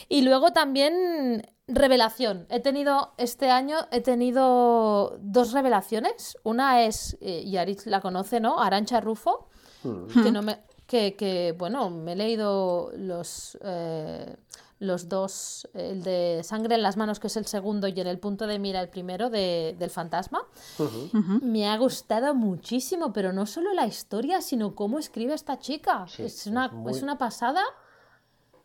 [0.08, 2.46] Y luego también revelación.
[2.50, 6.36] He tenido, este año he tenido dos revelaciones.
[6.42, 8.60] Una es, eh, y Aritz la conoce, ¿no?
[8.60, 9.48] Arancha Rufo,
[9.82, 14.36] que no me que, que, bueno me he leído los eh,
[14.82, 18.18] los dos el de sangre en las manos que es el segundo y en el
[18.18, 20.42] punto de mira el primero de- del fantasma
[20.78, 21.10] Ujú.
[21.42, 26.24] me ha gustado muchísimo pero no solo la historia sino cómo escribe esta chica Sí,
[26.24, 27.62] es es una muy- es una pasada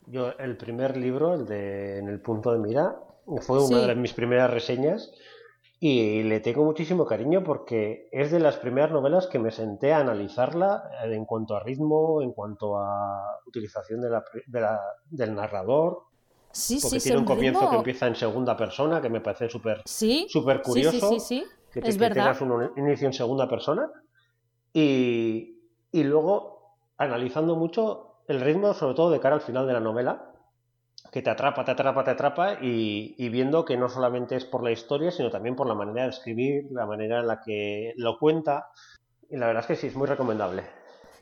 [0.07, 2.95] Yo, el primer libro, el de En el punto de mira,
[3.41, 3.88] fue una Sí.
[3.88, 5.11] de mis primeras reseñas
[5.80, 9.99] y le tengo muchísimo cariño porque es de las primeras novelas que me senté a
[9.99, 15.36] analizarla eh, en cuanto a ritmo, en cuanto a utilización de la, de la- del
[15.36, 16.07] narrador,
[16.52, 19.50] sí porque sí tiene un comienzo ritmo- que empieza en segunda persona, que me parece
[19.50, 21.10] súper sí súper sí, curioso.
[21.10, 23.89] sí sí que, te- es que verdad tengas un inicio en segunda persona
[24.74, 25.60] y,
[25.91, 30.32] y luego analizando mucho el ritmo, sobre todo de cara al final de la novela,
[31.12, 34.64] que te atrapa, te atrapa, te atrapa y, y viendo que no solamente es por
[34.64, 38.18] la historia, sino también por la manera de escribir, la manera en la que lo
[38.20, 38.68] cuenta.
[39.30, 40.64] Y la verdad es que sí, es muy recomendable.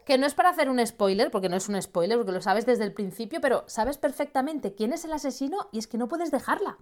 [0.05, 2.65] Que no es para hacer un spoiler, porque no es un spoiler, porque lo sabes
[2.65, 6.31] desde el principio, pero sabes perfectamente quién es el asesino y es que no puedes
[6.31, 6.77] dejarla.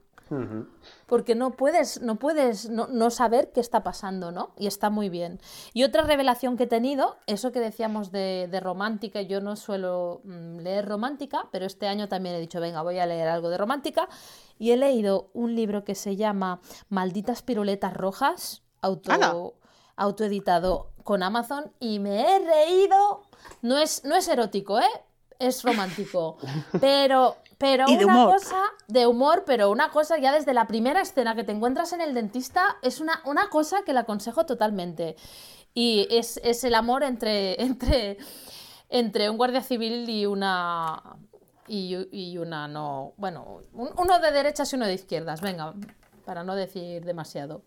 [1.06, 4.54] Porque no puedes, no puedes no, no saber qué está pasando, ¿no?
[4.58, 5.40] Y está muy bien.
[5.74, 10.22] Y otra revelación que he tenido, eso que decíamos de, de romántica, yo no suelo
[10.24, 13.58] mm, leer romántica, pero este año también he dicho, venga, voy a leer algo de
[13.58, 14.10] romántica.
[14.58, 19.56] Y he leído un libro que se llama Malditas piruletas rojas, auto,
[19.96, 23.24] autoeditado con Amazon, y me he reído.
[23.62, 24.88] No es, no es erótico, ¿eh?
[25.40, 26.38] Es romántico.
[26.80, 28.34] Pero, pero Y de una humor.
[28.40, 32.02] cosa de humor, pero una cosa ya desde la primera escena que te encuentras en
[32.02, 35.16] el dentista es una, una cosa que le aconsejo totalmente.
[35.74, 38.18] Y es, es el amor entre, entre,
[38.90, 41.02] entre un guardia civil y una.
[41.68, 43.14] Y, y una no.
[43.18, 45.74] Bueno, un- uno de derechas y uno de izquierdas, venga,
[46.26, 47.62] para no decir demasiado.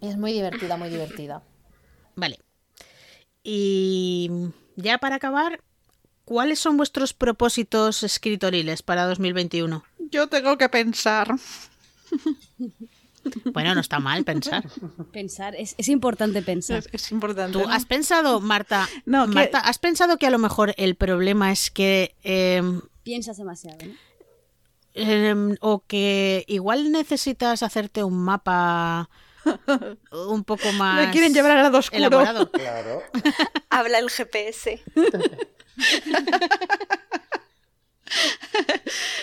[0.00, 1.42] Y es muy divertida, muy divertida.
[2.14, 2.38] Vale.
[3.44, 4.30] Y
[4.76, 5.60] ya para acabar,
[6.24, 9.84] ¿cuáles son vuestros propósitos escritoriles para 2021?
[10.10, 11.28] Yo tengo que pensar.
[13.52, 14.68] Bueno, no está mal pensar.
[15.12, 16.78] Pensar, es, es importante pensar.
[16.78, 17.52] Es, es importante.
[17.58, 17.72] ¿Tú ¿no?
[17.72, 18.88] has pensado, Marta?
[19.06, 23.36] No, que- Marta, ¿has pensado que a lo mejor el problema es que em, Piensas
[23.38, 23.92] demasiado, ¿no?
[24.94, 29.08] em, o que igual necesitas hacerte un mapa
[30.12, 31.98] un poco más Me quieren llevar al lado oscuro.
[32.06, 32.50] elaborado?
[32.52, 33.02] Claro.
[33.70, 34.82] Habla el GPS.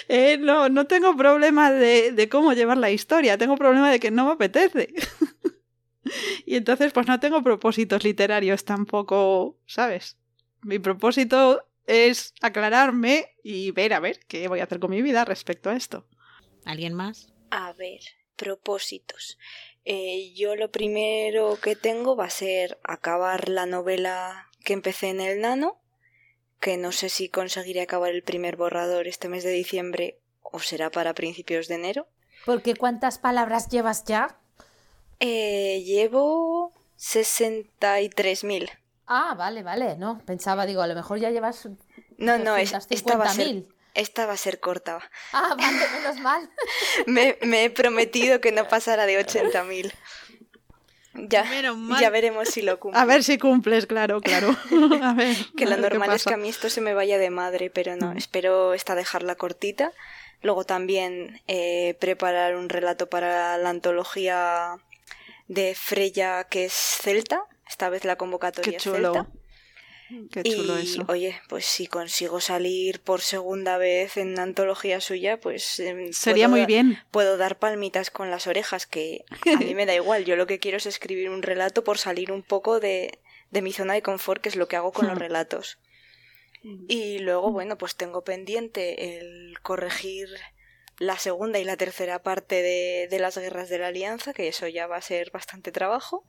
[0.07, 4.11] Eh, no, no tengo problema de, de cómo llevar la historia, tengo problema de que
[4.11, 4.93] no me apetece.
[6.45, 10.17] y entonces pues no tengo propósitos literarios tampoco, ¿sabes?
[10.63, 15.23] Mi propósito es aclararme y ver a ver qué voy a hacer con mi vida
[15.23, 16.05] respecto a esto.
[16.65, 17.31] ¿Alguien más?
[17.49, 18.01] A ver,
[18.35, 19.37] propósitos.
[19.85, 25.21] Eh, yo lo primero que tengo va a ser acabar la novela que empecé en
[25.21, 25.79] el nano,
[26.59, 30.91] que no sé si conseguiré acabar el primer borrador este mes de diciembre o será
[30.91, 32.07] para principios de enero.
[32.45, 34.37] Porque ¿cuántas palabras llevas ya?
[35.19, 38.69] Eh, llevo 63.000.
[39.07, 41.67] Ah, vale, vale, no, pensaba, digo, a lo mejor ya llevas
[42.17, 43.70] No, no, es, esta, va a ser, 250.000.
[43.93, 44.99] esta va a ser corta.
[45.33, 46.49] Ah, vale, menos mal.
[47.07, 49.91] Me, me he prometido que no pasara de 80.000.
[51.13, 51.99] Ya, Menos mal.
[51.99, 52.97] ya veremos si lo cumplo.
[52.99, 54.55] A ver si cumples, claro, claro.
[55.03, 55.35] A ver.
[55.57, 57.69] Que a lo ver normal es que a mí esto se me vaya de madre,
[57.69, 58.17] pero no, Mm.
[58.17, 59.91] espero esta dejarla cortita.
[60.41, 64.77] Luego también eh, preparar un relato para la antología
[65.49, 67.43] de Freya que es celta.
[67.67, 69.27] Esta vez la convocatoria Qué es celta.
[70.31, 71.05] Qué chulo y eso.
[71.07, 76.47] oye, pues si consigo salir por segunda vez en una antología suya, pues em, Sería
[76.47, 76.99] muy bien.
[77.11, 80.25] Puedo dar palmitas con las orejas, que a mí me da igual.
[80.25, 83.19] Yo lo que quiero es escribir un relato por salir un poco de,
[83.51, 85.79] de mi zona de confort, que es lo que hago con los relatos.
[86.87, 90.29] Y luego, bueno, pues tengo pendiente el corregir
[90.99, 94.67] la segunda y la tercera parte de, de las guerras de la alianza, que eso
[94.67, 96.23] ya va a ser bastante trabajo.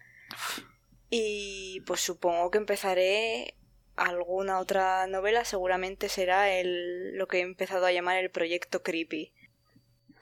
[1.11, 3.57] Y pues supongo que empezaré
[3.97, 9.33] alguna otra novela, seguramente será el, lo que he empezado a llamar el proyecto Creepy.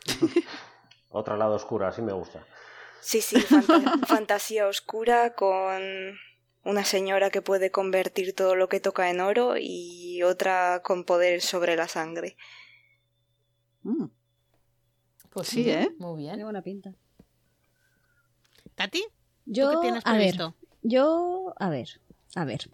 [1.11, 2.45] Otro lado oscuro, así me gusta.
[3.01, 5.83] Sí, sí, fanta- fantasía oscura con
[6.65, 11.41] una señora que puede convertir todo lo que toca en oro y otra con poder
[11.41, 12.37] sobre la sangre.
[13.83, 14.05] Mm.
[15.31, 15.89] Pues Sí, ¿eh?
[15.99, 16.43] Muy Tiene bien.
[16.45, 16.95] buena pinta.
[18.75, 19.01] ¿Tati?
[19.03, 19.09] ¿Tú
[19.47, 20.55] Yo, qué tienes a ver, previsto?
[20.83, 21.89] yo, a ver,
[22.35, 22.71] a ver.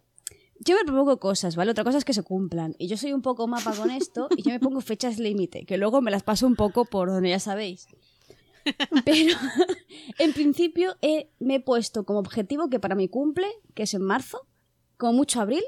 [0.60, 1.70] Yo me propongo cosas, ¿vale?
[1.70, 2.74] Otra cosa es que se cumplan.
[2.78, 5.76] Y yo soy un poco mapa con esto y yo me pongo fechas límite, que
[5.76, 7.86] luego me las paso un poco por donde ya sabéis.
[9.04, 9.36] Pero
[10.18, 14.02] en principio he- me he puesto como objetivo que para mi cumple, que es en
[14.02, 14.46] marzo,
[14.96, 15.62] como mucho abril,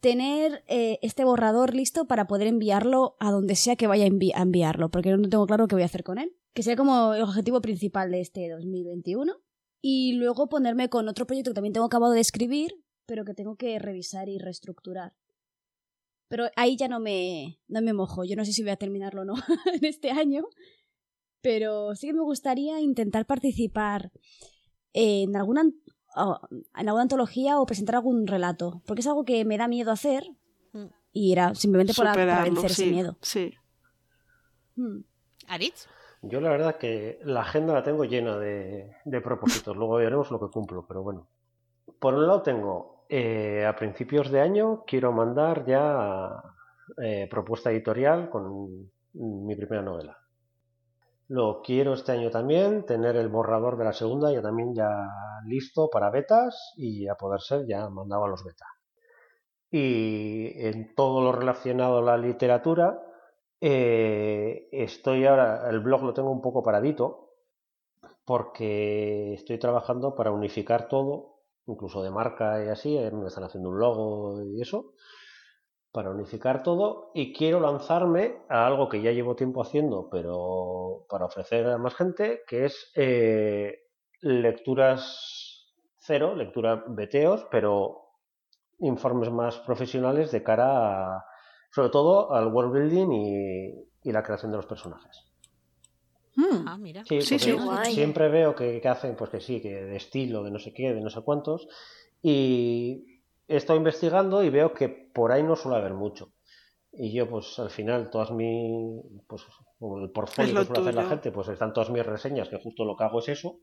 [0.00, 4.32] tener eh, este borrador listo para poder enviarlo a donde sea que vaya a, envi-
[4.34, 6.32] a enviarlo, porque no tengo claro qué voy a hacer con él.
[6.54, 9.32] Que sea como el objetivo principal de este 2021.
[9.80, 12.72] Y luego ponerme con otro proyecto que también tengo acabado de escribir,
[13.06, 15.14] pero que tengo que revisar y reestructurar.
[16.28, 18.24] Pero ahí ya no me, no me mojo.
[18.24, 19.34] Yo no sé si voy a terminarlo o no
[19.74, 20.44] en este año.
[21.42, 24.12] Pero sí que me gustaría intentar participar
[24.94, 28.82] en alguna, en alguna antología o presentar algún relato.
[28.86, 30.24] Porque es algo que me da miedo hacer.
[30.72, 30.86] Mm.
[31.12, 33.18] Y era simplemente para, para vencer ese sí, miedo.
[33.20, 33.52] Sí.
[34.76, 35.00] Mm.
[35.48, 35.86] ¿Aritz?
[36.22, 39.76] Yo la verdad que la agenda la tengo llena de, de propósitos.
[39.76, 41.28] Luego veremos lo que cumplo, pero bueno.
[41.98, 46.30] Por un lado tengo, eh, a principios de año quiero mandar ya
[46.96, 50.16] eh, propuesta editorial con mi primera novela.
[51.28, 54.88] Lo quiero este año también tener el borrador de la segunda ya también ya
[55.44, 58.64] listo para betas y a poder ser ya mandado a los beta.
[59.70, 62.98] Y en todo lo relacionado a la literatura,
[63.60, 67.28] eh, estoy ahora, el blog lo tengo un poco paradito
[68.24, 71.31] porque estoy trabajando para unificar todo,
[71.66, 74.94] incluso de marca y así, eh, me están haciendo un logo y eso,
[75.92, 81.26] para unificar todo y quiero lanzarme a algo que ya llevo tiempo haciendo, pero para
[81.26, 83.82] ofrecer a más gente, que es eh,
[84.20, 87.98] lecturas cero, lectura beteos, pero
[88.78, 91.24] informes más profesionales de cara a,
[91.70, 93.08] sobre todo al world building
[94.02, 95.31] y la creación de los personajes.
[96.36, 96.64] Mm.
[96.66, 97.04] Ah, mira.
[97.04, 97.56] Sí, Sí, sí.
[97.84, 100.94] Siempre veo que, que hacen, pues que sí, que de estilo, de no sé qué,
[100.94, 101.68] de no sé cuántos,
[102.22, 106.32] y he estado investigando y veo que por ahí no suele haber mucho.
[106.92, 109.42] Y yo, pues al final, todas mi, pues
[110.02, 112.96] el portfolio que suele hacer la gente, pues están todas mis reseñas, que justo lo
[112.96, 113.58] que hago es eso.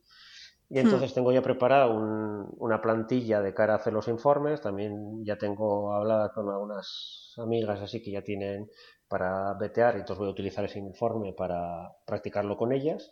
[0.70, 0.82] Y Hmm.
[0.86, 4.62] entonces tengo ya preparada un- una plantilla de cara a hacer los informes.
[4.62, 8.68] También ya tengo hablada con algunas amigas así que ya tienen
[9.10, 13.12] para y entonces voy a utilizar ese informe para practicarlo con ellas.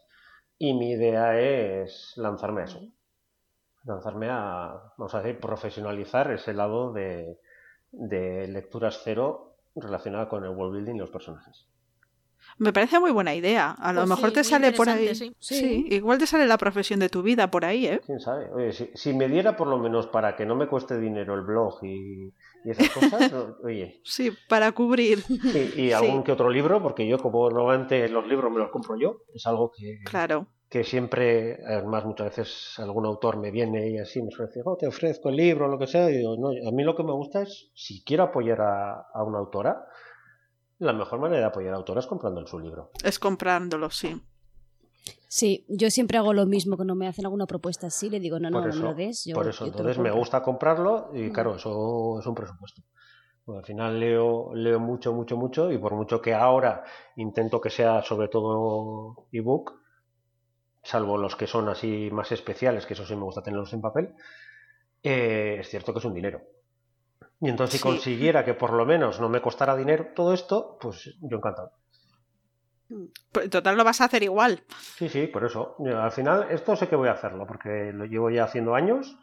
[0.57, 2.81] Y mi idea es lanzarme a eso.
[3.83, 7.39] Lanzarme a, vamos a decir, profesionalizar ese lado de,
[7.91, 11.67] de lecturas cero relacionada con el world building y los personajes.
[12.59, 13.71] Me parece muy buena idea.
[13.71, 15.01] A lo Pues mejor sí, te sale por ahí.
[15.03, 15.55] interesante, Sí.
[15.59, 15.87] sí.
[15.91, 18.01] igual te sale la profesión de tu vida por ahí, ¿eh?
[18.05, 18.49] ¿Quién sabe?
[18.51, 21.41] Oye, si, si me diera por lo menos para que no me cueste dinero el
[21.41, 22.33] blog y,
[22.63, 25.23] y esas cosas, no- oye, Sí, para cubrir.
[25.29, 28.95] y, y algún que otro libro, porque yo como normalmente los libros me los compro
[28.97, 30.47] yo, es algo que, Claro.
[30.69, 34.77] que siempre, además muchas veces algún autor me viene y así me suele decir, oh,
[34.77, 37.13] te ofrezco el libro, lo que sea, y digo, no, a mí lo que me
[37.13, 39.85] gusta es, si quiero apoyar a, a una autora,
[40.79, 42.91] la mejor manera de apoyar a autoras es comprando su libro.
[43.03, 44.21] Es comprándolo, sí.
[45.27, 48.49] Sí, yo siempre hago lo mismo cuando me hacen alguna propuesta así, le digo, no,
[48.49, 49.25] no, no me lo des.
[49.25, 51.31] Yo, por eso yo entonces me gusta comprarlo y Mm.
[51.33, 52.81] claro, eso es un presupuesto.
[53.45, 56.83] Bueno, al final leo, leo mucho, mucho, mucho y por mucho que ahora
[57.15, 59.73] intento que sea sobre todo ebook,
[60.83, 64.15] salvo los que son así más especiales, que eso sí me gusta tenerlos en papel,
[65.03, 66.41] eh, es cierto que es un dinero.
[67.39, 67.83] Y entonces si Sí.
[67.83, 71.71] consiguiera que por lo menos no me costara dinero todo esto, pues yo encantado.
[73.31, 74.63] Pues, total lo vas a hacer igual.
[74.95, 75.75] Sí, sí, por eso.
[75.85, 79.17] Al final, esto sé que voy a hacerlo, porque lo llevo ya haciendo años.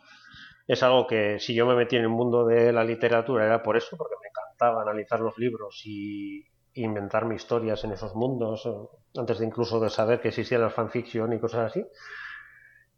[0.66, 3.76] Es algo que si yo me metí en el mundo de la literatura era por
[3.76, 8.68] eso, porque me encantaba analizar los libros y inventarme historias en esos mundos,
[9.16, 11.84] antes de incluso de saber que existían las fanfiction y cosas así.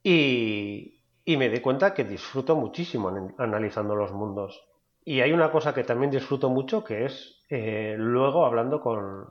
[0.03, 4.63] Y, y me di cuenta que disfruto muchísimo en- analizando los mundos.
[5.09, 9.25] Y hay una cosa que también disfruto mucho, que es eh, luego hablando con,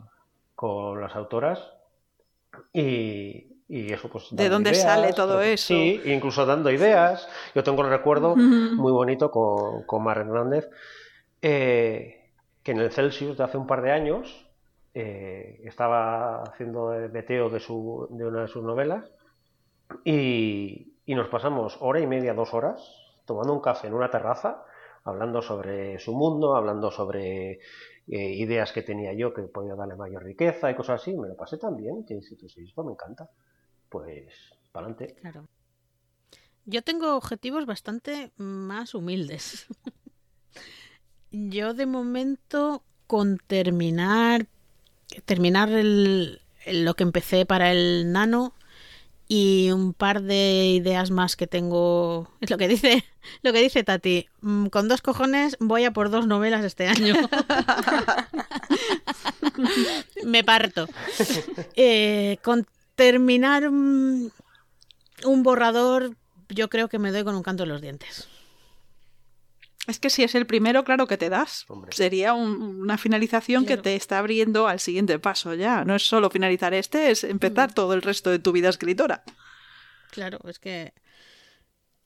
[0.55, 1.59] con las autoras
[2.71, 5.67] y, y eso pues ¿De dónde ideas, sale todo pero- eso?
[5.67, 7.27] Sí, incluso dando ideas.
[7.53, 10.69] Yo tengo un recuerdo muy bonito con, con Mar Hernández,
[11.41, 12.31] eh,
[12.63, 14.47] que en el Celsius de hace un par de años
[14.93, 19.03] eh, estaba haciendo el veteo de, su, de una de sus novelas
[20.05, 22.81] y, y nos pasamos hora y media, dos horas,
[23.25, 24.63] tomando un café en una terraza,
[25.05, 27.59] hablando sobre su mundo, hablando sobre eh,
[28.07, 31.15] ideas que tenía yo que podía darle mayor riqueza y cosas así.
[31.15, 33.29] Me lo pasé tan bien que dije, "Pues esto me encanta.
[33.87, 34.33] Pues,
[34.71, 35.15] para adelante.
[35.21, 35.47] Claro.
[36.65, 39.67] Yo tengo objetivos bastante más humildes.
[41.31, 44.47] Yo de momento con terminar
[45.25, 48.53] terminar lo que empecé para el nano
[49.27, 52.29] y un par de ideas más que tengo.
[52.41, 53.03] Es lo que dice
[53.41, 54.27] lo que dice Tati.
[54.41, 57.15] Mm, con dos cojones voy a por dos novelas este año.
[60.23, 60.87] Me parto.
[61.75, 62.65] Eh, con
[62.95, 64.29] terminar mm,
[65.25, 66.15] un borrador
[66.49, 68.27] yo creo que me doy con un canto en los dientes
[69.87, 71.65] Es que si es el primero, claro que te das.
[71.67, 71.91] Hombre.
[71.93, 73.81] Sería un- una finalización Claro.
[73.81, 75.85] que te está abriendo al siguiente paso ya.
[75.85, 79.23] No es solo finalizar este, es empezar todo el resto de tu vida escritora.
[80.11, 80.93] Claro, es que.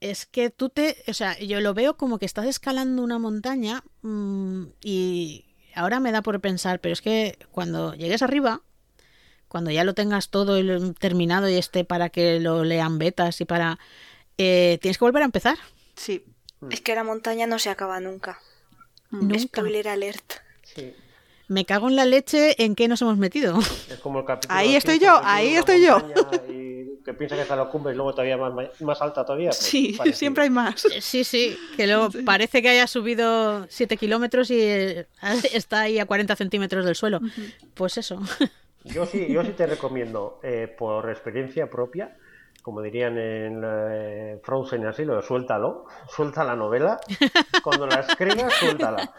[0.00, 0.96] Es que tú te.
[1.08, 6.10] O sea, yo lo veo como que estás escalando una montaña mm, y ahora me
[6.12, 8.62] da por pensar, pero es que cuando llegues arriba,
[9.48, 13.40] cuando ya lo tengas todo y lo- terminado y esté para que lo lean betas
[13.40, 13.78] y para.
[14.38, 15.58] eh, tienes que volver a empezar.
[15.96, 16.24] Sí.
[16.70, 18.38] Es que la montaña no se acaba nunca.
[19.10, 19.38] Nunca.
[19.38, 20.32] Spoiler alert.
[20.62, 20.94] Sí.
[21.48, 23.58] Me cago en la leche en qué nos hemos metido.
[23.90, 25.98] Es como el capítulo Ahí estoy 15 yo, ahí estoy yo.
[26.48, 29.48] y que piensa que está en la cumbre y luego todavía más, más alta todavía.
[29.48, 30.18] pues, Sí, parecido.
[30.18, 30.86] siempre hay más.
[31.00, 35.06] Sí, sí, que luego parece que haya subido 7 kilómetros y eh,
[35.52, 37.20] está ahí a 40 centímetros del suelo.
[37.74, 38.20] Pues eso.
[38.84, 42.16] Yo sí, yo sí te recomiendo, eh, por experiencia propia,
[42.62, 47.00] como dirían en eh, Frozen y así, lo de suéltalo, suelta la novela,
[47.62, 49.14] cuando la escribas, suéltala.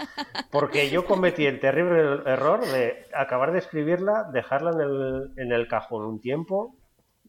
[0.51, 5.67] Porque yo cometí el terrible error de acabar de escribirla, dejarla en el, en el
[5.67, 6.75] cajón un tiempo,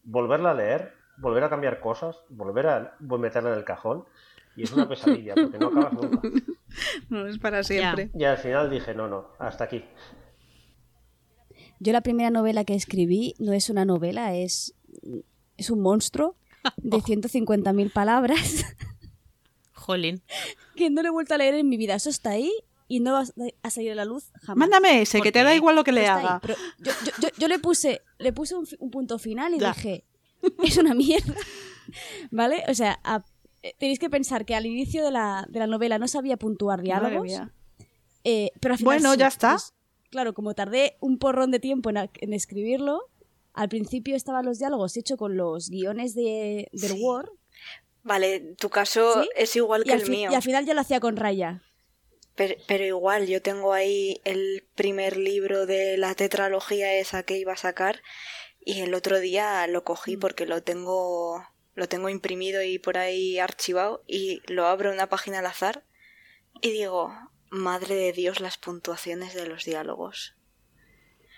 [0.03, 4.05] volverla a leer, volver a cambiar cosas, volver a meterla en el cajón,
[4.55, 6.21] y es una pesadilla, porque no acabas nunca.
[7.09, 8.09] No es para siempre.
[8.15, 9.85] Y al final dije, no, no, hasta aquí.
[11.79, 14.75] Yo la primera novela que escribí no es una novela, es,
[15.57, 16.35] es un monstruo
[16.77, 18.65] de 150.000 palabras
[19.73, 20.21] Jolín.
[20.75, 21.95] que no lo he vuelto a leer en mi vida.
[21.95, 22.51] Eso está ahí
[22.87, 23.23] y no va
[23.63, 24.57] a salir a la luz jamás.
[24.57, 26.39] Mándame ese, ¿Por que te da igual lo que le haga.
[26.41, 29.73] pero yo, yo- yo- yo le puse, le puse un, punto final y Ya.
[29.73, 30.05] dije,
[30.63, 31.33] es una mierda.
[32.31, 32.63] ¿Vale?
[32.69, 33.23] O sea, a-
[33.61, 36.81] eh, tenéis que pensar que al inicio de la, de la novela no sabía puntuar
[36.81, 37.31] diálogos.
[38.23, 39.19] eh, pero al final Bueno, sí.
[39.19, 39.47] ya está.
[39.51, 39.73] Entonces,
[40.09, 43.09] claro, como tardé un porrón de tiempo en escribirlo,
[43.53, 47.01] al principio estaban los diálogos hechos con los guiones de, del Sí.
[47.01, 47.29] Word
[48.05, 49.29] Vale, tu caso ¿Sí?
[49.35, 50.29] es igual y que el mío.
[50.31, 51.63] y al final yo lo hacía con raya.
[52.35, 57.53] Pero, pero igual, yo tengo ahí el primer libro de la tetralogía esa que iba
[57.53, 58.01] a sacar
[58.59, 59.83] y el otro día lo Mm.
[59.83, 61.45] cogí porque lo tengo
[61.75, 65.85] lo tengo imprimido y por ahí archivado y lo abro en una página al azar
[66.61, 67.11] y digo,
[67.49, 70.35] madre de Dios, las puntuaciones de los diálogos.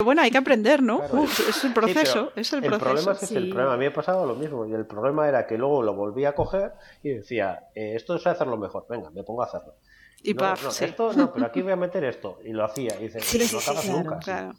[0.03, 0.99] Bueno, hay que aprender, ¿no?
[0.99, 1.21] Claro.
[1.21, 2.85] Uf, es el proceso, es el, el proceso.
[2.85, 3.49] problema es ese, el sí.
[3.51, 3.73] problema.
[3.73, 4.65] A mí me pasaba lo mismo.
[4.65, 8.27] Y el problema era que luego lo volví a coger y decía, eh, esto es
[8.27, 8.85] hacerlo mejor.
[8.89, 9.75] Venga, me pongo a hacerlo.
[10.21, 10.85] Y no, paf, no, sí.
[10.85, 12.39] esto no, pero aquí voy a meter esto.
[12.43, 12.95] Y lo hacía.
[12.99, 14.19] Y dice, Sí, no acabas claro, nunca.
[14.19, 14.53] Claro.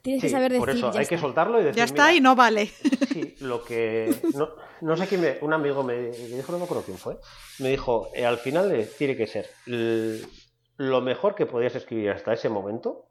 [0.00, 0.60] Tienes que saber decir.
[0.60, 1.26] por eso ya hay que está.
[1.26, 2.66] soltarlo y decir, Ya está "Mira, y no vale.
[3.12, 4.14] Sí, lo que.
[4.34, 4.48] No,
[4.80, 5.38] no sé quién me.
[5.42, 7.18] Un amigo me, dijo, no me acuerdo quién fue.
[7.58, 12.32] Me dijo, eh, al final eh, tiene que ser lo mejor que podías escribir hasta
[12.32, 13.07] ese momento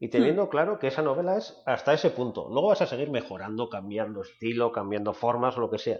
[0.00, 2.48] y teniendo claro que esa novela es hasta ese punto.
[2.50, 5.98] Luego vas a seguir mejorando, cambiando estilo, cambiando formas o lo que sea.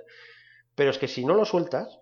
[0.74, 1.98] Pero es que si no lo sueltas,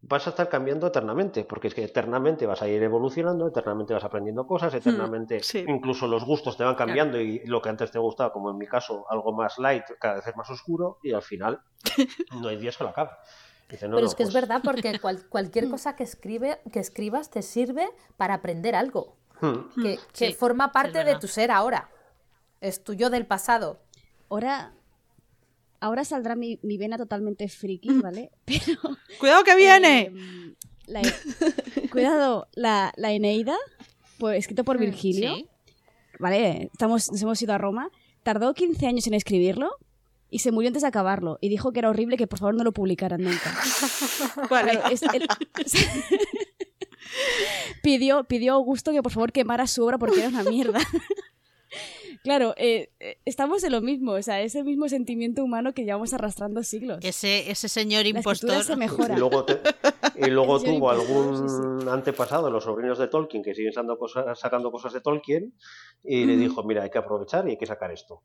[0.00, 4.04] vas a estar cambiando eternamente, porque es que eternamente vas a ir evolucionando, eternamente vas
[4.04, 5.64] aprendiendo cosas, eternamente sí.
[5.66, 8.66] incluso los gustos te van cambiando y lo que antes te gustaba, como en mi
[8.66, 11.60] caso, algo más light, cada vez es más oscuro y al final
[12.40, 13.10] no hay día que lo acabe.
[13.68, 16.60] Dice, no, Pero no, es que es pues, verdad, porque cual- cualquier cosa que, escribe,
[16.72, 21.04] que escribas te sirve para aprender algo, hmm, que, que Sí, forma sí, es parte
[21.04, 21.88] de tu ser ahora.
[22.60, 23.80] Es tuyo del pasado.
[24.30, 24.72] Ahora,
[25.80, 28.30] ahora saldrá mi, mi vena totalmente friki, ¿vale?
[28.44, 28.96] Pero.
[29.20, 30.00] ¡Cuidado que viene!
[30.06, 30.54] em,
[30.86, 31.02] la-
[31.92, 33.56] cuidado, la, la Eneida,
[34.18, 35.48] por- escrito por Virgilio, Sí.
[36.18, 36.70] ¿vale?
[36.72, 37.90] Estamos, nos hemos ido a Roma.
[38.22, 39.70] Tardó 15 años en escribirlo
[40.30, 41.38] y se murió antes de acabarlo.
[41.40, 43.54] Y dijo que era horrible que por favor no lo publicaran nunca.
[44.50, 44.72] Vale.
[44.72, 45.28] Claro, es- el-
[47.82, 50.78] pidió, pidió a Augusto que por favor quemara su obra porque era una mierda.
[52.24, 55.84] claro, eh, eh, estamos en lo mismo, o sea, es el mismo sentimiento humano que
[55.84, 56.98] llevamos arrastrando siglos.
[57.02, 58.64] Ese, ese señor La impostor.
[58.64, 59.14] se mejora.
[59.14, 59.60] Y luego, te-
[60.16, 64.38] y luego Es el tuvo algún antepasado, los sobrinos de Tolkien, que siguen sacando cosas,
[64.38, 65.54] sacando cosas de Tolkien,
[66.02, 68.22] y le dijo, mira, hay que aprovechar y hay que sacar esto.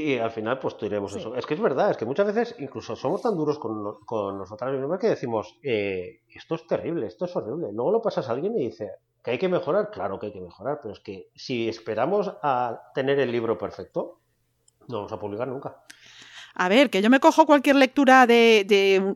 [0.00, 1.18] Y al final, pues diremos Sí.
[1.18, 1.34] eso.
[1.34, 4.72] Es que es verdad, es que muchas veces incluso somos tan duros con, con nosotras
[4.72, 7.68] mismas que decimos, eh, esto es terrible, esto es horrible.
[7.72, 8.90] Luego lo pasas a alguien y dice,
[9.24, 12.80] que hay que mejorar, claro que hay que mejorar, pero es que si esperamos a
[12.94, 14.20] tener el libro perfecto,
[14.86, 15.82] no vamos a publicar nunca.
[16.54, 19.14] A ver, que yo me cojo cualquier lectura de, de,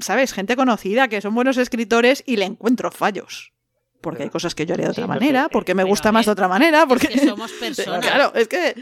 [0.00, 0.32] ¿sabes?
[0.32, 3.52] Gente conocida, que son buenos escritores y le encuentro fallos.
[4.00, 6.26] Porque hay cosas que yo haría de Sí, otra manera, que- porque me gusta más
[6.26, 7.06] de otra manera, porque...
[7.08, 8.04] Es que somos personas.
[8.04, 8.74] Claro, es que...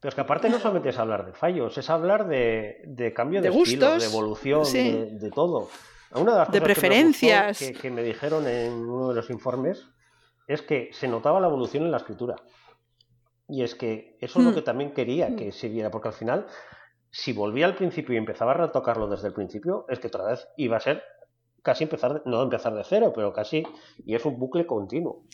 [0.00, 3.40] Pero es que aparte no solamente es hablar de fallos, es hablar de, de cambio
[3.40, 4.92] de, De estilo, gustos, de evolución, sí.
[4.92, 5.68] de, de todo.
[6.12, 6.86] Una de las cosas que me gustó.
[7.58, 9.88] Que, que me dijeron en uno de los informes
[10.46, 12.36] es que se notaba la evolución en la escritura.
[13.48, 14.54] Y es que eso es lo Hmm.
[14.54, 16.46] que también quería que se viera, porque al final,
[17.10, 20.46] si volvía al principio y empezaba a retocarlo desde el principio, es que otra vez
[20.56, 21.02] iba a ser
[21.62, 23.62] casi empezar, de- no empezar de cero, pero casi,
[24.04, 25.24] y es un bucle continuo.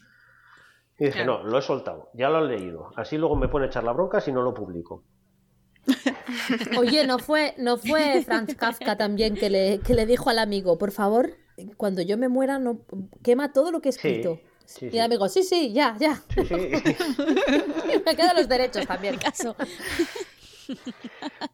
[1.02, 1.42] Y dije, Claro.
[1.42, 2.90] no, lo he soltado, ya lo he leído.
[2.94, 5.02] Así luego me pone a echar la bronca si no lo publico.
[6.78, 10.78] Oye, ¿no fue, no fue Franz Kafka también que le, que le dijo al amigo,
[10.78, 11.30] por favor,
[11.76, 12.82] cuando yo me muera, no
[13.24, 14.38] quema todo lo que he escrito?
[14.64, 14.96] sí, y sí.
[14.96, 16.22] el amigo, sí, sí, ya, ya.
[16.36, 16.54] Sí, sí.
[18.06, 19.16] me quedan los derechos también.
[19.18, 19.56] Caso.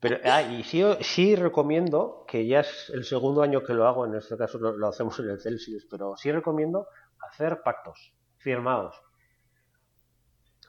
[0.01, 4.05] Pero, ah, y sí, sí recomiendo, que ya es el segundo año que lo hago,
[4.05, 6.86] en este caso lo, lo hacemos en el Celsius, pero sí recomiendo
[7.30, 8.94] hacer pactos firmados.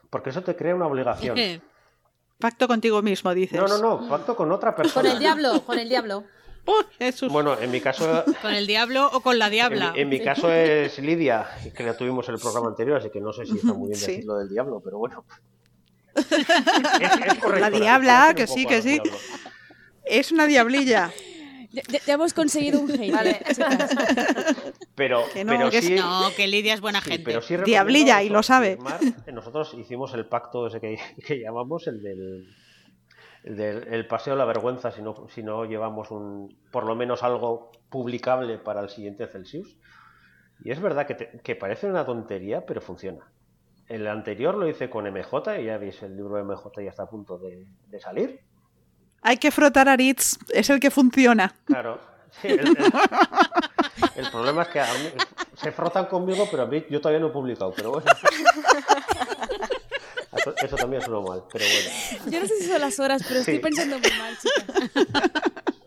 [0.10, 1.38] Porque eso te crea una obligación.
[2.40, 3.60] Pacto contigo mismo, dices.
[3.60, 5.12] No, no, no, pacto con otra Con persona.
[5.12, 6.24] el diablo, con el diablo.
[6.66, 7.32] ¡Oh, Jesús!
[7.32, 9.94] Bueno, en mi caso, ¿Con el diablo o con la diabla?
[9.96, 13.34] en mi caso es Lidia, que la tuvimos en el programa anterior, así que no
[13.34, 14.12] sé si está muy bien Sí.
[14.12, 15.26] decirlo del diablo, pero bueno.
[16.16, 18.94] Es, es correcto, La diabla, que sí, que sí.
[19.00, 19.14] diablo.
[20.06, 21.12] Es una diablilla.
[21.72, 23.12] Ya, ya- hemos conseguido un hate.
[23.12, 23.40] Vale.
[23.50, 23.96] chicas.
[24.96, 27.24] Pero, Que no, pero que sí, No, que Lidia es buena Sí, gente.
[27.26, 28.76] pero sí recomiendo Diablilla, y lo sabe.
[28.76, 29.00] firmar.
[29.34, 32.48] Nosotros hicimos el pacto ese que, que llamamos el del,
[33.44, 36.96] el del el paseo de la vergüenza si no, si no llevamos un por lo
[36.96, 39.78] menos algo publicable para el siguiente Celsius.
[40.64, 43.32] Y es verdad que, te- que parece una tontería, pero funciona.
[43.88, 47.04] El anterior lo hice con MJ y ya veis, el libro de MJ ya está
[47.04, 48.42] a punto de, de salir.
[49.22, 51.54] Hay que frotar a Ritz, es el que funciona.
[51.66, 52.00] Claro.
[52.42, 52.76] Sí, el, el-
[54.16, 55.12] el problema es que a mí-
[55.62, 58.06] se frotan conmigo, pero a mí yo todavía no he publicado, pero bueno.
[60.32, 61.90] Eso, eso también suena mal, pero bueno.
[62.32, 65.06] Yo no sé si son las horas, pero estoy pensando muy mal, chicas.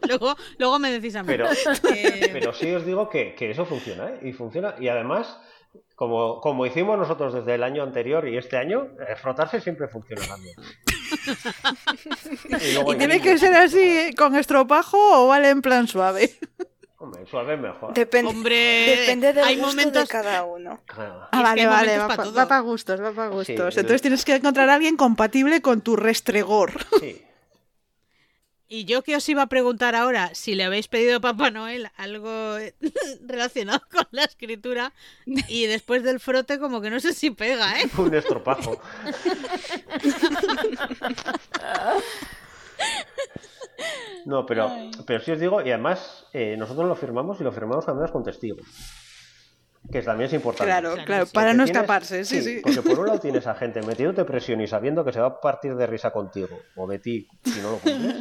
[0.09, 1.29] Luego, luego me decís a mí.
[1.29, 1.49] Pero,
[1.95, 4.19] Eh, pero sí os digo que, que eso funciona, ¿eh?
[4.25, 4.75] Y funciona.
[4.81, 5.39] Y además,
[6.03, 10.27] como, como hicimos nosotros desde el año anterior y este año, eh, frotarse siempre funciona
[10.27, 10.57] también.
[12.49, 16.33] Y, luego ¿Y hay tiene que ser así con estropajo o vale en plan suave?
[16.99, 17.95] Hombre, suave es mejor.
[17.95, 20.81] Depende, Hombre, depende del hay gusto momentos- de cada uno.
[20.89, 23.47] Ah, que vale, vale, va para gustos, va para gustos.
[23.47, 26.73] Sí, el- Entonces tienes que encontrar a alguien compatible con tu restregor.
[26.99, 27.23] Sí.
[28.75, 31.91] Y yo que os iba a preguntar ahora si le habéis pedido a Papá Noel
[31.99, 32.57] algo
[33.21, 34.95] relacionado con la escritura
[35.27, 37.91] y después del frote como que no sé si pega, ¿eh?
[37.99, 38.81] Un estropajo.
[44.25, 44.71] No, pero,
[45.07, 48.25] pero sí os digo, y además eh, nosotros lo firmamos y lo firmamos además con
[48.25, 48.67] testigos.
[49.91, 50.71] Que también es importante.
[50.71, 52.61] Claro, Claro, para no tienes- escaparse, sí, sí.
[52.63, 55.41] Porque por un lado tienes a gente metiéndote presión y sabiendo que se va a
[55.41, 58.17] partir de risa contigo, o de ti, si no lo cumples.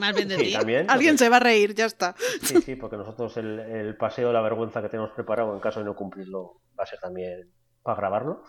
[0.00, 0.52] Más bien de Sí, ti.
[0.54, 0.90] también.
[0.90, 2.14] Alguien porque- se va a reír, ya está.
[2.42, 5.78] Sí, sí, porque nosotros el, el paseo de la vergüenza que tenemos preparado en caso
[5.80, 7.50] de no cumplirlo va a ser también
[7.82, 8.42] para grabarlo.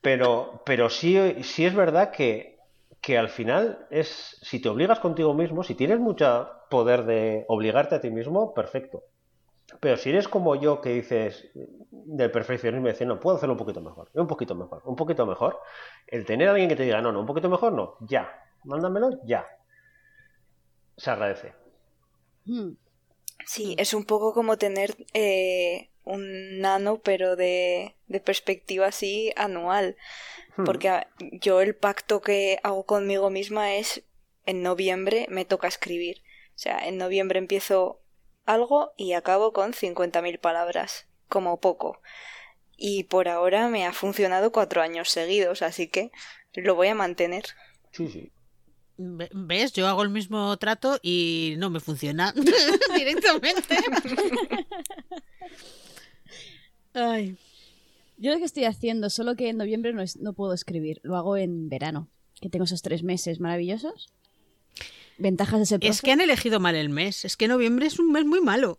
[0.00, 2.58] Pero, pero sí, sí es verdad que,
[3.00, 7.96] que al final es, si te obligas contigo mismo, si tienes mucho poder de obligarte
[7.96, 9.02] a ti mismo, perfecto.
[9.80, 11.48] Pero si eres como yo que dices
[11.90, 15.26] del perfeccionismo y decir, no, puedo hacerlo un poquito mejor, un poquito mejor, un poquito
[15.26, 15.58] mejor,
[16.06, 18.30] el tener a alguien que te diga, no, no, un poquito mejor, no, ya,
[18.64, 19.46] mándamelo, ya,
[20.96, 21.52] se agradece.
[22.44, 22.72] Hmm.
[23.46, 29.96] Sí, es un poco como tener eh, un nano, pero de, de perspectiva así anual.
[30.56, 30.64] Hmm.
[30.64, 34.04] Porque a- yo el pacto que hago conmigo misma es
[34.46, 36.22] en noviembre me toca escribir.
[36.56, 38.00] O sea, en noviembre empiezo
[38.46, 42.00] algo y acabo con 50.000 palabras, como poco.
[42.76, 46.10] Y por ahora me ha funcionado cuatro años seguidos, así que
[46.54, 47.44] lo voy a mantener.
[47.92, 48.32] Sí, sí.
[48.96, 49.72] Ve- ¿Ves?
[49.72, 52.34] Yo hago el mismo trato y no me funciona
[52.96, 53.76] directamente.
[56.92, 57.36] Ay,
[58.16, 61.16] Yo lo que estoy haciendo, solo que en noviembre no, es- no puedo escribir, lo
[61.16, 62.08] hago en verano,
[62.40, 64.08] que tengo esos tres meses maravillosos.
[65.20, 67.24] Ventajas de ser es que han elegido mal el mes.
[67.24, 68.78] Es que noviembre es un mes muy malo.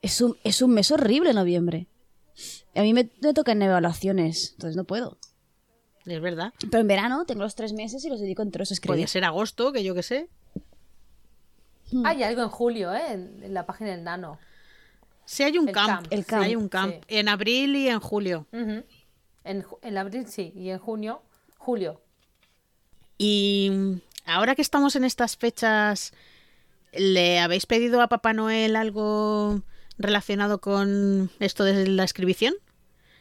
[0.00, 1.86] es un, es un mes horrible noviembre.
[2.74, 5.18] A mí me, me tocan evaluaciones, entonces no puedo.
[6.04, 6.52] Es verdad.
[6.60, 8.92] Pero en verano tengo los tres meses y los dedico enteros a escribir.
[8.92, 10.28] Podría ser agosto, que yo qué sé.
[12.04, 13.12] Hay algo en julio, ¿eh?
[13.12, 14.38] En, en la página del Nano.
[15.24, 15.88] Sí, hay un El camp.
[15.88, 16.06] camp.
[16.12, 16.92] El camp, Hay un camp.
[16.94, 17.00] sí.
[17.08, 18.46] En abril y en julio.
[18.52, 18.84] En,
[19.82, 21.22] en abril sí, y en junio,
[21.58, 22.00] julio.
[23.18, 26.12] Y ahora que estamos en estas fechas,
[26.92, 29.62] ¿le habéis pedido a Papá Noel algo
[29.98, 32.54] relacionado con esto de la escribición?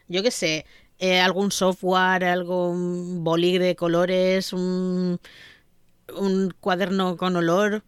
[0.07, 0.65] Yo qué sé,
[0.99, 5.19] eh, algún software, algún bolí de colores, un
[6.59, 7.83] cuaderno con olor.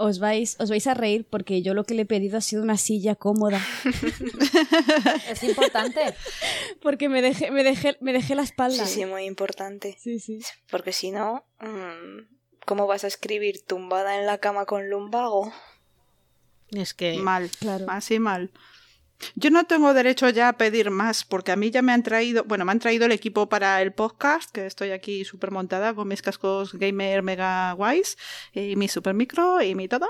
[0.00, 2.62] Os vais, os vais a reír porque yo lo que le he pedido ha sido
[2.62, 3.60] una silla cómoda.
[5.28, 6.14] Es importante.
[6.80, 8.86] Porque me dejé, me dejé, me dejé la espalda.
[8.86, 9.96] Sí, sí, muy importante.
[9.98, 10.38] sí, sí.
[10.70, 12.28] Porque si no, mm,
[12.64, 15.52] ¿cómo vas a escribir tumbada en la cama con lumbago?
[16.70, 17.86] Es que Mal, claro.
[17.88, 18.50] así mal.
[19.34, 22.44] Yo no tengo derecho ya a pedir más, porque a mí ya me han traído,
[22.44, 26.06] bueno, me han traído el equipo para el podcast, que estoy aquí súper montada con
[26.08, 28.16] mis cascos gamer mega guays,
[28.52, 30.08] y mi super micro y mi todo.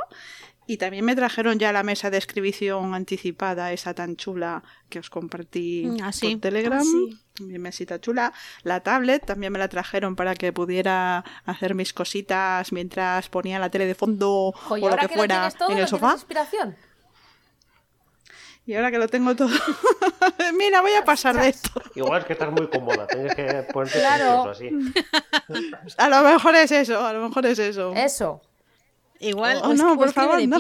[0.67, 5.09] Y también me trajeron ya la mesa de escribición anticipada, esa tan chula que os
[5.09, 6.33] compartí Mm, ah, sí.
[6.33, 6.79] por Telegram.
[6.81, 7.19] Ah, sí.
[7.41, 8.35] Mi mesita chula.
[8.65, 13.71] La tablet también me la trajeron para que pudiera hacer mis cositas mientras ponía la
[13.71, 16.13] tele de fondo o lo que fuera todo, en ¿no el sofá.
[16.13, 16.77] inspiración?
[18.69, 19.49] Y ahora que lo tengo todo.
[20.59, 21.71] Mira, voy a pasar de esto.
[21.95, 24.51] Igual es que estás muy cómoda, tienes que ponerte Claro.
[24.51, 24.69] así.
[25.97, 27.95] A lo mejor es eso, a lo mejor es eso.
[27.95, 28.43] Eso.
[29.21, 30.59] igual Oh, O es- no, por escribe favor, no.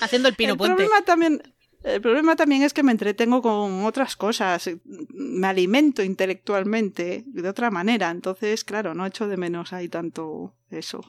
[0.00, 0.76] haciendo el pino el puente.
[0.76, 1.42] problema también.
[1.82, 7.70] El problema también es que me entretengo con otras cosas, me alimento intelectualmente de otra
[7.70, 11.00] manera, entonces, claro, no echo de menos ahí tanto eso.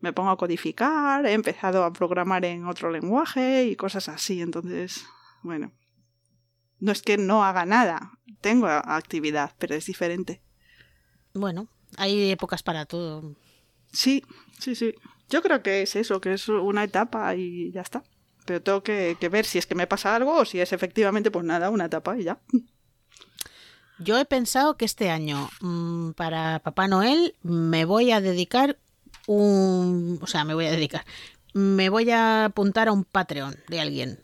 [0.00, 5.04] Me pongo a codificar, he empezado a programar en otro lenguaje y cosas así, entonces,
[5.42, 5.72] bueno.
[6.80, 10.42] No es que no haga nada, tengo actividad, pero es diferente.
[11.34, 13.34] Bueno, hay épocas para todo.
[13.92, 14.24] Sí,
[14.58, 14.94] sí, sí.
[15.28, 18.04] Yo creo que es eso, que es una etapa y ya está.
[18.46, 21.30] Pero tengo que, que ver si es que me pasa algo o si es efectivamente,
[21.30, 22.40] pues nada, una etapa y ya.
[23.98, 28.78] Yo he pensado que este año, mm, para Papá Noel, me voy a dedicar
[29.26, 30.18] un...
[30.22, 31.04] O sea, me voy a dedicar.
[31.52, 34.20] Me voy a apuntar a un Patreon de alguien.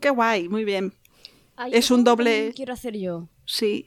[0.00, 0.94] Qué guay, muy bien.
[1.56, 3.28] Ay, Es un doble- Quiero hacer yo.
[3.44, 3.86] Sí.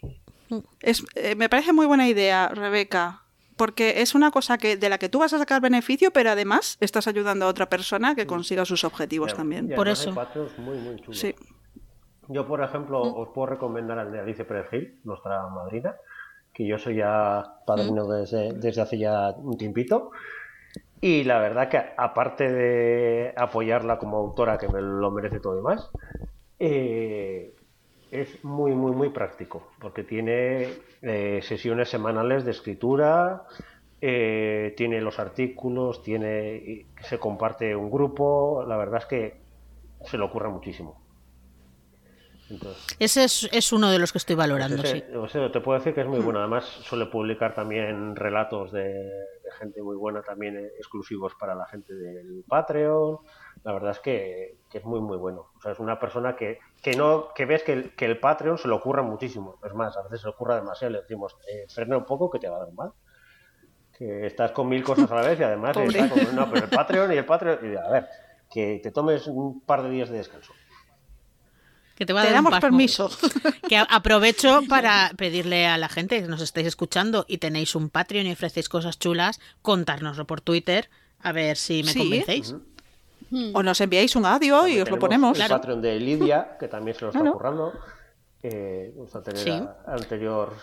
[0.82, 3.22] Es, eh, me parece muy buena idea, Rebeca.
[3.56, 6.78] Porque es una cosa que de la que tú vas a sacar beneficio, pero además
[6.80, 9.72] estás ayudando a otra persona que consiga sus objetivos también.
[9.72, 10.14] y Por eso.
[10.58, 11.02] Muy, muy.
[11.12, 11.36] Sí.
[12.30, 15.96] Yo, por ejemplo, os puedo recomendar al de Alice Pérez Gil, nuestra madrina,
[16.54, 20.12] que yo soy ya padrino desde, desde hace ya un tiempito.
[21.04, 25.62] Y la verdad que, aparte de apoyarla como autora, que me lo merece todo y
[25.62, 25.92] más,
[26.60, 27.54] eh,
[28.10, 30.70] es muy, muy, muy práctico, porque tiene
[31.02, 33.44] eh, sesiones semanales de escritura,
[34.00, 39.42] eh, tiene los artículos, tiene se comparte un grupo, la verdad es que
[40.06, 41.04] se le ocurre muchísimo.
[42.98, 45.04] ese es, uno de los que estoy valorando, sí.
[45.04, 46.40] te puedo decir que es muy bueno.
[46.40, 49.12] Además, suele publicar también relatos de,
[49.60, 53.18] gente muy buena, también exclusivos para la gente del Patreon.
[53.64, 55.52] La verdad es que, es muy, muy bueno.
[55.58, 58.58] O sea, es una persona que, que no que ves que el, que el Patreon
[58.58, 59.60] se le ocurra muchísimo.
[59.64, 60.94] Es más, a veces se le ocurra demasiado.
[60.94, 62.94] Le decimos, eh, frena un poco que te va a dar mal
[63.98, 67.14] que estás con mil cosas a la vez y además con, no, pero el Patreon
[67.14, 68.10] y el Patreon, y a ver,
[68.50, 70.54] que te tomes un par de días de descanso.
[71.96, 73.10] Que te, va a dar damos permiso.
[73.70, 78.28] Que aprovecho para pedirle a la gente que nos estáis escuchando y tenéis un Patreon
[78.28, 80.90] y ofrecéis cosas chulas, contárnoslo por Twitter
[81.20, 82.56] a ver si me convencéis.
[83.54, 85.40] O nos enviáis un audio y os lo ponemos.
[85.40, 87.74] El Patreon de Lidia, que también se lo está currando.
[88.44, 88.94] Eh,
[89.24, 90.54] tener anterior.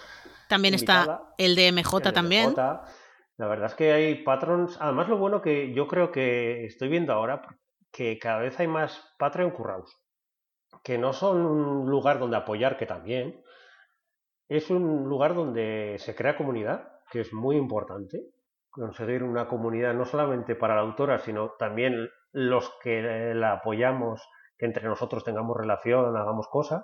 [0.48, 2.54] También está el de MJ también.
[2.56, 4.76] La verdad es que hay patrons.
[4.80, 7.40] Además, lo bueno que yo creo que estoy viendo ahora,
[7.90, 9.96] que cada vez hay más Patreon currados.
[10.82, 13.42] Que no son un lugar donde apoyar, que también.
[14.48, 18.20] Es un lugar donde se crea comunidad, que es muy importante.
[18.70, 24.26] Conseguir una comunidad no solamente para la autora, sino también los que la apoyamos,
[24.58, 26.82] que entre nosotros tengamos relación, hagamos cosas.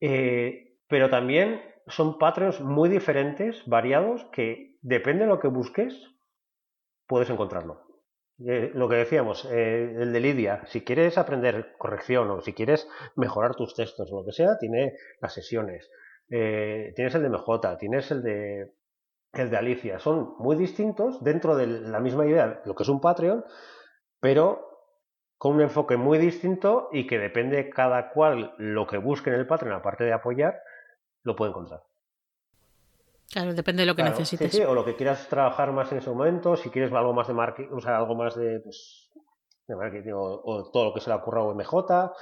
[0.00, 5.94] Eh, pero también son Patreons muy diferentes, variados, que depende de lo que busques,
[7.06, 7.89] puedes encontrarlo.
[8.46, 12.88] Eh, lo que decíamos, eh, el de Lidia, si quieres aprender corrección o si quieres
[13.14, 15.90] mejorar tus textos o lo que sea, tiene las sesiones.
[16.30, 18.72] Eh, tienes el de MJ, tienes el de,
[19.34, 19.98] el de Alicia.
[19.98, 23.44] Son muy distintos dentro de la misma idea, lo que es un Patreon,
[24.20, 24.66] pero
[25.36, 29.46] con un enfoque muy distinto y que depende cada cual lo que busque en el
[29.46, 30.62] Patreon, aparte de apoyar,
[31.24, 31.82] lo puede encontrar.
[33.30, 34.58] Claro, depende de lo que necesites.
[34.66, 37.72] o lo que quieras trabajar más en ese momento, si quieres algo más de marketing,
[37.72, 39.08] o sea, algo más de, pues,
[39.76, 42.12] marketing o, todo lo que se le ocurra a MJ.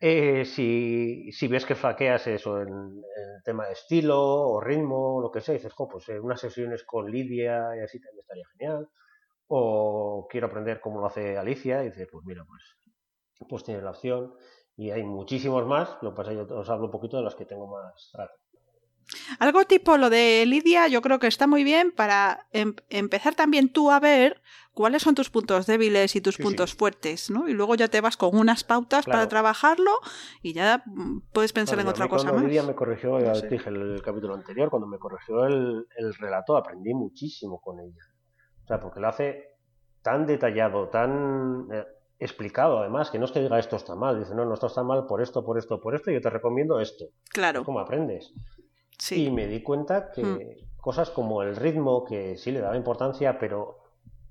[0.00, 5.30] Eh, si, si, ves que flaqueas eso en, el tema de estilo o ritmo, lo
[5.30, 8.88] que sea, dices, pues eh, unas sesiones con Lidia y así también estaría genial.
[9.48, 12.62] O quiero aprender cómo lo hace Alicia, y dices, pues mira, pues,
[13.48, 14.34] pues tienes la opción.
[14.76, 17.44] Y hay muchísimos más, lo que pasa yo os hablo un poquito de las que
[17.44, 18.34] tengo más trato.
[19.38, 23.68] Algo tipo lo de Lidia, yo creo que está muy bien para em, empezar también
[23.72, 24.40] tú a ver
[24.72, 27.48] cuáles son tus puntos débiles y tus puntos fuertes, ¿no?
[27.48, 29.90] Y luego ya te vas con unas pautas para trabajarlo
[30.42, 32.42] y ya mm, puedes pensar en otra cosa más.
[32.44, 35.86] Lidia me corrigió, ya dije el, capítulo anterior, cuando me corrigió el,
[36.18, 38.04] relato, aprendí muchísimo con ella.
[38.64, 39.56] O sea, porque lo hace
[40.02, 41.84] tan detallado, tan eh,
[42.18, 44.82] explicado además, que no es que diga esto está mal, dice, no, no, esto está
[44.82, 47.06] mal por esto, por esto, por esto, y yo te recomiendo esto.
[47.30, 47.64] Claro.
[47.64, 48.32] ¿Cómo aprendes?
[49.10, 50.76] Y me di cuenta que hmm.
[50.76, 53.78] cosas como el ritmo, que sí le daba importancia, pero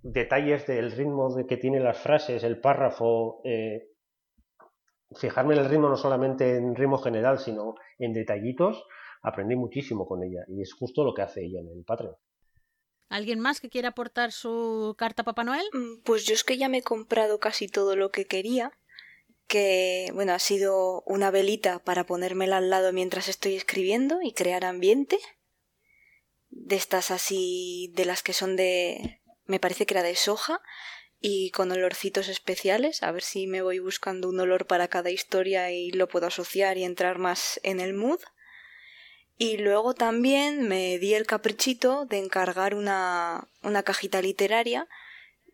[0.02, 3.90] detalles del ritmo de que tiene las frases, el párrafo, eh,
[5.16, 8.86] fijarme en el ritmo no solamente en ritmo general, sino en detallitos,
[9.22, 10.46] aprendí muchísimo con ella.
[10.48, 12.16] Y es justo lo que hace ella en el Patreon.
[13.10, 15.66] ¿Alguien más que quiera aportar su carta a Papá Noel?
[15.74, 18.72] Mm, pues yo es que ya me he comprado casi todo lo que quería
[19.49, 24.63] que bueno, ha sido una velita para ponérmela al lado mientras estoy escribiendo y crear
[24.63, 25.19] ambiente.
[26.49, 30.61] De estas así, de las que son de, me parece que era de soja
[31.19, 35.71] y con olorcitos especiales, a ver si me voy buscando un olor para cada historia
[35.71, 38.19] y lo puedo asociar y entrar más en el mood.
[39.38, 44.88] Y luego también me di el caprichito de encargar una, una cajita literaria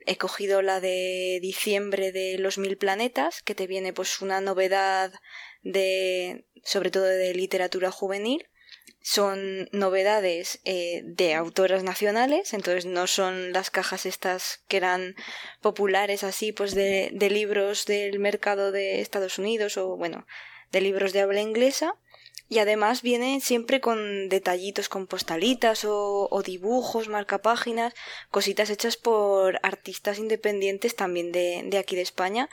[0.06, 5.14] He cogido la de diciembre de los mil planetas, que te viene pues una novedad
[5.64, 8.48] de, sobre todo de literatura juvenil.
[9.02, 15.16] Son novedades eh, de autoras nacionales, entonces no son las cajas estas que eran
[15.62, 20.26] populares así, pues de, de libros del mercado de Estados Unidos o bueno,
[20.72, 21.96] de libros de habla inglesa,
[22.48, 27.94] y además viene siempre con detallitos, con postalitas o, o dibujos, marcapáginas,
[28.30, 32.50] cositas hechas por artistas independientes también de, de aquí de España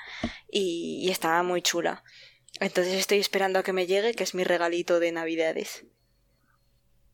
[0.50, 2.02] y, está muy chula.
[2.58, 5.84] Entonces estoy esperando a que me llegue, que es mi regalito de Navidades.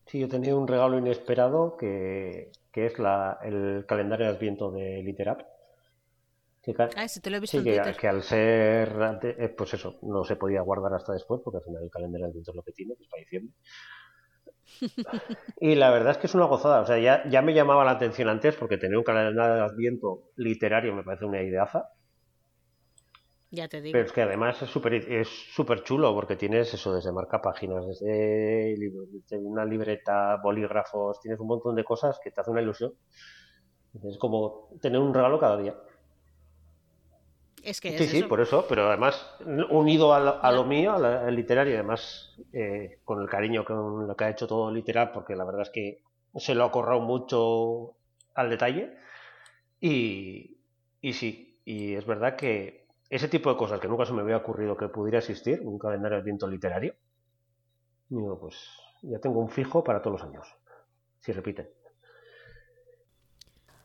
[0.06, 5.02] Sí, yo tenía un regalo inesperado que, que es la, el calendario de Adviento de
[5.02, 5.40] Literap
[6.78, 8.92] ah, que, al ser,
[9.22, 12.30] eh, pues eso, no se podía guardar hasta después, porque al final el calendario de
[12.30, 13.54] Adviento es lo que tiene, que es para diciembre.
[15.60, 17.92] y la verdad es que es una gozada, o sea, ya, ya me llamaba la
[17.92, 21.90] atención antes, porque tener un calendario de Adviento literario me parece una ideaza.
[23.50, 23.92] Ya te digo.
[23.92, 27.86] Pero es que además es súper es super chulo, porque tienes eso, desde marca páginas,
[27.86, 32.92] desde una libreta, bolígrafos, tienes un montón de cosas que te hace una ilusión.
[34.04, 35.74] Es como tener un regalo cada día.
[37.62, 38.28] Es que Sí, es sí, eso.
[38.28, 39.14] por eso, pero además
[39.70, 43.28] unido a lo, a lo mío, a la- al literario, y además eh, con el
[43.28, 46.02] cariño con lo que ha hecho todo literal, porque la verdad es que
[46.36, 47.96] se lo ha corrado mucho
[48.34, 48.94] al detalle.
[49.80, 50.58] Y,
[51.00, 54.38] y sí, y es verdad que ese tipo de cosas que nunca se me había
[54.38, 56.94] ocurrido que pudiera existir, un calendario de viento literario,
[58.08, 58.56] digo, pues
[59.02, 60.46] ya tengo un fijo para todos los años,
[61.20, 61.68] si repiten.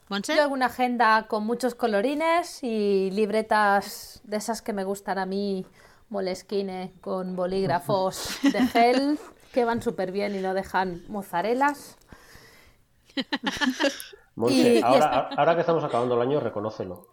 [0.09, 5.17] Monse, Yo hago una agenda con muchos colorines y libretas de esas que me gustan
[5.17, 5.65] a mí,
[6.09, 9.19] Moleskine, con bolígrafos de gel,
[9.53, 11.97] que van súper bien y no dejan mozarelas.
[14.35, 17.07] Monse, Y- y ahora, ahora que estamos acabando el año, reconócelo.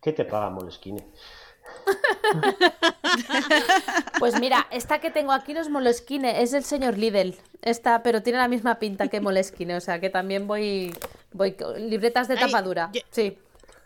[0.00, 1.06] ¿Qué te paga Moleskine?
[4.18, 7.36] Pues mira, esta que tengo aquí no es Moleskine, es el señor Lidl.
[7.62, 10.94] Esta, pero tiene la misma pinta que Moleskine, o sea que también voy,
[11.34, 12.88] voy libretas de Ay, tapadura.
[12.94, 13.36] yo- Sí.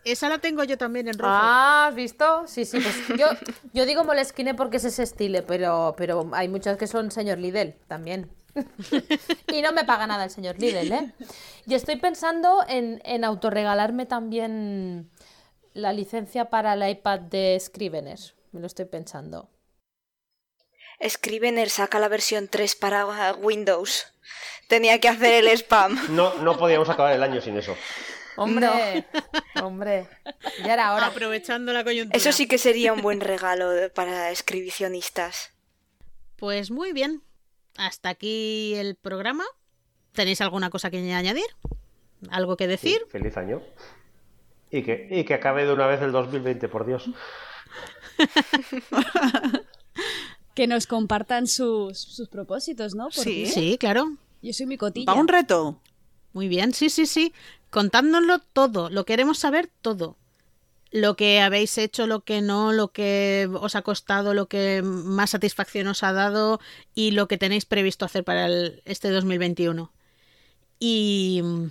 [0.05, 1.33] esa la tengo yo también en rojo.
[1.35, 2.45] Ah, ¿has visto?
[2.47, 3.27] Sí, sí, pues yo,
[3.73, 7.75] yo digo Moleskine porque es ese estilo, pero, pero hay muchas que son señor Lidl
[7.89, 8.31] también.
[9.53, 11.13] y no me paga nada el señor Lidl, ¿eh?
[11.67, 15.11] Y estoy pensando en, en autorregalarme también
[15.75, 18.19] la licencia para el iPad de Scrivener.
[18.53, 19.49] Me lo estoy pensando.
[21.07, 24.07] Scrivener saca la versión 3 para Windows.
[24.69, 25.99] Tenía que hacer el spam.
[26.11, 27.77] No, no podíamos acabar el año sin eso.
[28.37, 29.05] Hombre,
[29.63, 30.07] hombre,
[30.65, 31.07] ya era hora.
[31.07, 32.17] Aprovechando la coyuntura.
[32.17, 35.53] Eso sí que sería un buen regalo para escribicionistas.
[36.37, 37.23] Pues muy bien.
[37.77, 39.45] Hasta aquí el programa.
[40.13, 41.47] ¿Tenéis alguna cosa que añadir?
[42.31, 43.07] ¿Algo que Sí, decir?
[43.11, 43.63] feliz año.
[44.71, 47.09] Y que, y que acabe de una vez el 2020, por Dios.
[50.59, 53.05] Que nos compartan sus, sus propósitos, ¿no?
[53.05, 53.47] Por Sí.
[53.47, 54.17] Sí, claro.
[54.43, 55.13] Yo soy mi cotilla.
[55.13, 55.81] Va un reto.
[56.33, 57.33] Muy bien, sí, sí, sí.
[57.71, 58.91] Contádnoslo todo.
[58.91, 60.17] Lo queremos saber todo.
[60.91, 65.31] Lo que habéis hecho, lo que no, lo que os ha costado, lo que más
[65.31, 66.61] satisfacción os ha dado
[66.95, 69.93] y lo que tenéis previsto hacer para el- este 2021.
[70.81, 71.67] Y mm,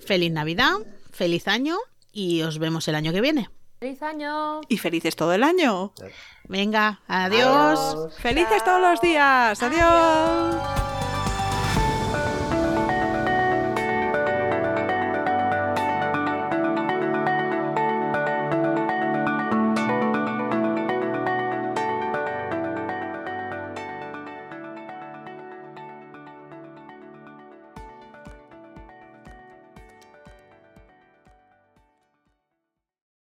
[0.00, 0.74] feliz Navidad,
[1.10, 1.76] feliz año
[2.12, 3.48] y os vemos el año que viene.
[3.78, 4.60] ¡Feliz año!
[4.68, 5.92] Y felices todo el año.
[6.48, 8.12] Venga, adiós.
[8.18, 9.62] Felices todos los días.
[9.62, 10.97] Adiós.